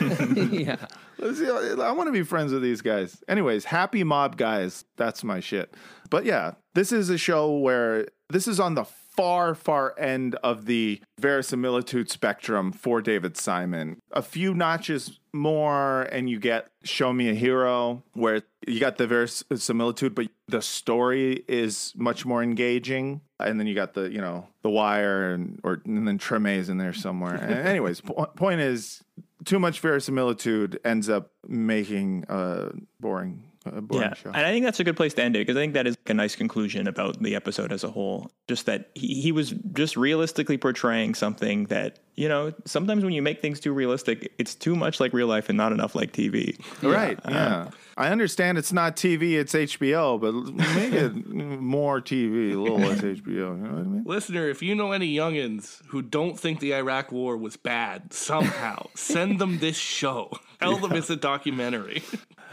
[0.50, 0.86] yeah.
[1.20, 3.22] I want to be friends with these guys.
[3.28, 4.84] Anyways, happy mob guys.
[4.96, 5.74] That's my shit.
[6.10, 8.84] But yeah, this is a show where this is on the
[9.18, 14.00] far, far end of the verisimilitude spectrum for David Simon.
[14.12, 19.08] A few notches more, and you get Show Me a Hero, where you got the
[19.08, 23.20] verisimilitude, but the story is much more engaging.
[23.40, 26.78] And then you got the, you know, The Wire, and or and then Treme's in
[26.78, 27.34] there somewhere.
[27.42, 29.02] And anyways, po- point is,
[29.44, 32.70] too much verisimilitude ends up making a
[33.00, 33.47] boring
[33.90, 34.28] Yeah, show.
[34.30, 35.96] and I think that's a good place to end it because I think that is
[36.06, 38.30] a nice conclusion about the episode as a whole.
[38.48, 43.22] Just that he, he was just realistically portraying something that you know sometimes when you
[43.22, 46.58] make things too realistic, it's too much like real life and not enough like TV.
[46.82, 47.18] Right.
[47.24, 47.70] Uh, Yeah.
[47.96, 53.00] I understand it's not TV, it's HBO, but make it more TV, a little less
[53.00, 53.26] HBO.
[53.26, 54.04] You know what I mean?
[54.06, 58.86] Listener, if you know any youngins who don't think the Iraq War was bad somehow,
[58.94, 60.30] send them this show.
[60.60, 62.02] Tell them it's a documentary.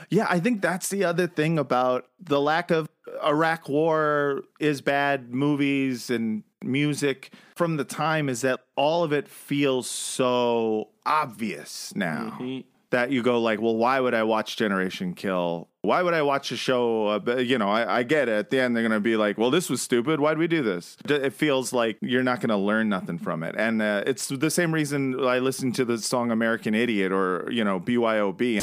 [0.10, 2.88] Yeah, I think that's the other thing about the lack of
[3.24, 9.28] Iraq War is bad movies and music from the time is that all of it
[9.28, 12.38] feels so obvious now.
[12.40, 12.60] Mm-hmm.
[12.92, 15.68] That you go like, well, why would I watch Generation Kill?
[15.86, 17.08] Why would I watch a show?
[17.26, 18.34] Uh, you know, I, I get it.
[18.34, 20.20] At the end, they're going to be like, well, this was stupid.
[20.20, 20.98] Why'd we do this?
[21.08, 23.56] D- It feels like you're not going to learn nothing from it.
[23.58, 27.64] And uh, it's the same reason I listen to the song American Idiot or, you
[27.64, 28.62] know, BYOB.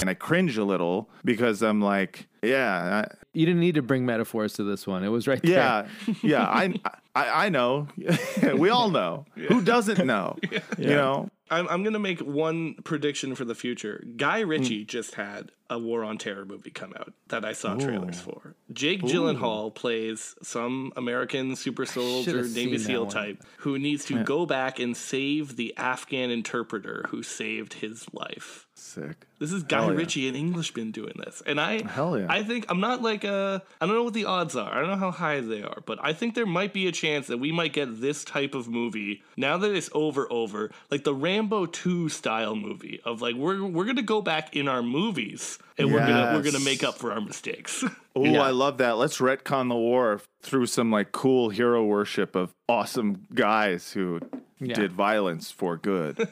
[0.00, 4.04] And I cringe a little because I'm like, yeah, I, You didn't need to bring
[4.04, 5.02] metaphors to this one.
[5.04, 5.88] It was right there.
[6.06, 6.44] yeah, yeah.
[6.44, 6.74] I,
[7.14, 7.88] I, I know.
[8.56, 9.24] we all know.
[9.48, 10.36] Who doesn't know?
[10.78, 11.28] You know.
[11.48, 14.02] I'm, I'm gonna make one prediction for the future.
[14.16, 15.25] Guy Ritchie just had
[15.68, 18.54] a War on Terror movie come out that I saw trailers for.
[18.72, 24.78] Jake Gyllenhaal plays some American super soldier Navy SEAL type who needs to go back
[24.78, 28.65] and save the Afghan interpreter who saved his life.
[28.86, 29.26] Sick.
[29.38, 29.98] This is Guy Hell yeah.
[29.98, 32.26] Ritchie, an Englishman, doing this, and I, Hell yeah.
[32.28, 34.72] I think I'm not like uh, I don't know what the odds are.
[34.72, 37.26] I don't know how high they are, but I think there might be a chance
[37.26, 41.14] that we might get this type of movie now that it's over, over like the
[41.14, 45.92] Rambo two style movie of like we're we're gonna go back in our movies and
[45.92, 47.84] we're gonna we're gonna make up for our mistakes.
[48.18, 48.96] Oh, I love that.
[48.96, 54.20] Let's retcon the war through some like cool hero worship of awesome guys who
[54.58, 56.26] did violence for good.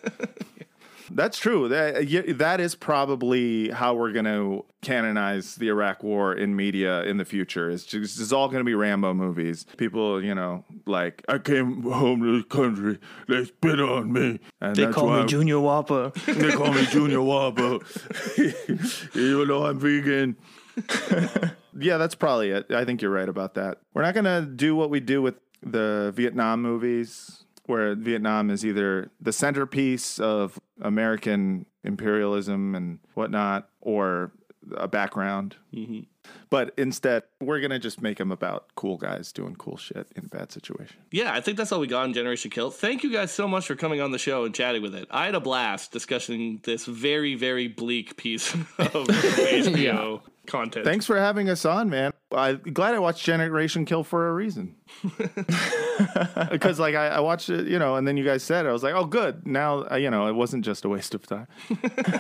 [1.11, 1.69] That's true.
[1.69, 7.17] That that is probably how we're going to canonize the Iraq War in media in
[7.17, 7.71] the future.
[7.71, 9.67] It's just it's all going to be Rambo movies.
[9.77, 12.99] People, you know, like I came home to the country,
[13.29, 16.13] they spit on me, and They call me I'm- Junior Whopper.
[16.27, 17.83] they call me Junior Wabo.
[19.17, 20.37] Even though I'm vegan.
[21.79, 22.71] yeah, that's probably it.
[22.73, 23.79] I think you're right about that.
[23.93, 28.65] We're not going to do what we do with the Vietnam movies, where Vietnam is
[28.65, 34.33] either the centerpiece of American imperialism and whatnot, or
[34.77, 35.57] a background.
[35.75, 36.01] Mm-hmm.
[36.49, 40.25] But instead, we're going to just make them about cool guys doing cool shit in
[40.25, 40.99] a bad situations.
[41.11, 42.71] yeah, I think that's all we got in Generation Kill.
[42.71, 45.07] Thank you guys so much for coming on the show and chatting with it.
[45.11, 50.87] I had a blast discussing this very very bleak piece of HBO content.
[50.87, 52.13] Thanks for having us on, man.
[52.37, 54.77] I'm glad I watched Generation Kill for a reason.
[56.51, 58.69] Because like I, I watched it, you know, and then you guys said it.
[58.69, 59.47] I was like, oh, good.
[59.47, 61.47] Now uh, you know it wasn't just a waste of time,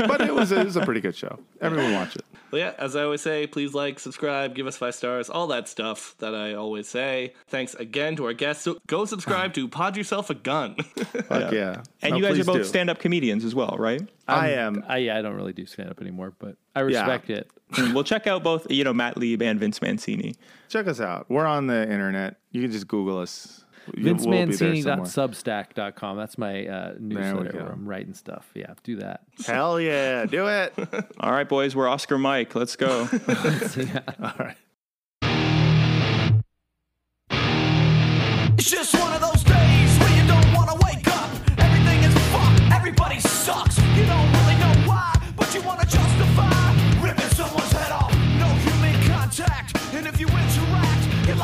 [0.06, 1.38] but it was it was a pretty good show.
[1.60, 2.24] Everyone watch it.
[2.54, 5.66] Well, yeah, as I always say, please like, subscribe, give us five stars, all that
[5.66, 7.34] stuff that I always say.
[7.48, 8.62] Thanks again to our guests.
[8.62, 10.76] So go subscribe to Pod Yourself a Gun.
[10.76, 11.82] Fuck yeah.
[12.00, 14.08] And No, you guys are both stand-up comedians as well, right?
[14.28, 14.84] I am.
[14.86, 17.50] I, yeah, I don't really do stand up anymore, but I respect it.
[17.92, 20.34] Well, check out both, you know, Matt Lieb and Vince Mancini.
[20.68, 21.26] Check us out.
[21.28, 22.36] We're on the internet.
[22.50, 23.64] You can just Google us.
[23.94, 25.06] You- we'll be there somewhere.
[25.06, 26.16] VinceMancini.substack.com.
[26.16, 27.58] That's my uh, newsletter go.
[27.64, 28.50] where I'm writing stuff.
[28.54, 29.20] Yeah, do that.
[29.46, 30.72] Hell yeah, do it.
[31.20, 32.54] All right, boys, we're Oscar Mike.
[32.54, 33.08] Let's go.
[33.12, 34.00] yeah.
[34.22, 34.56] All right.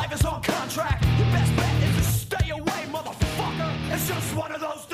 [0.01, 1.05] Life is on contract.
[1.19, 3.93] Your best bet is to stay away, motherfucker.
[3.93, 4.87] It's just one of those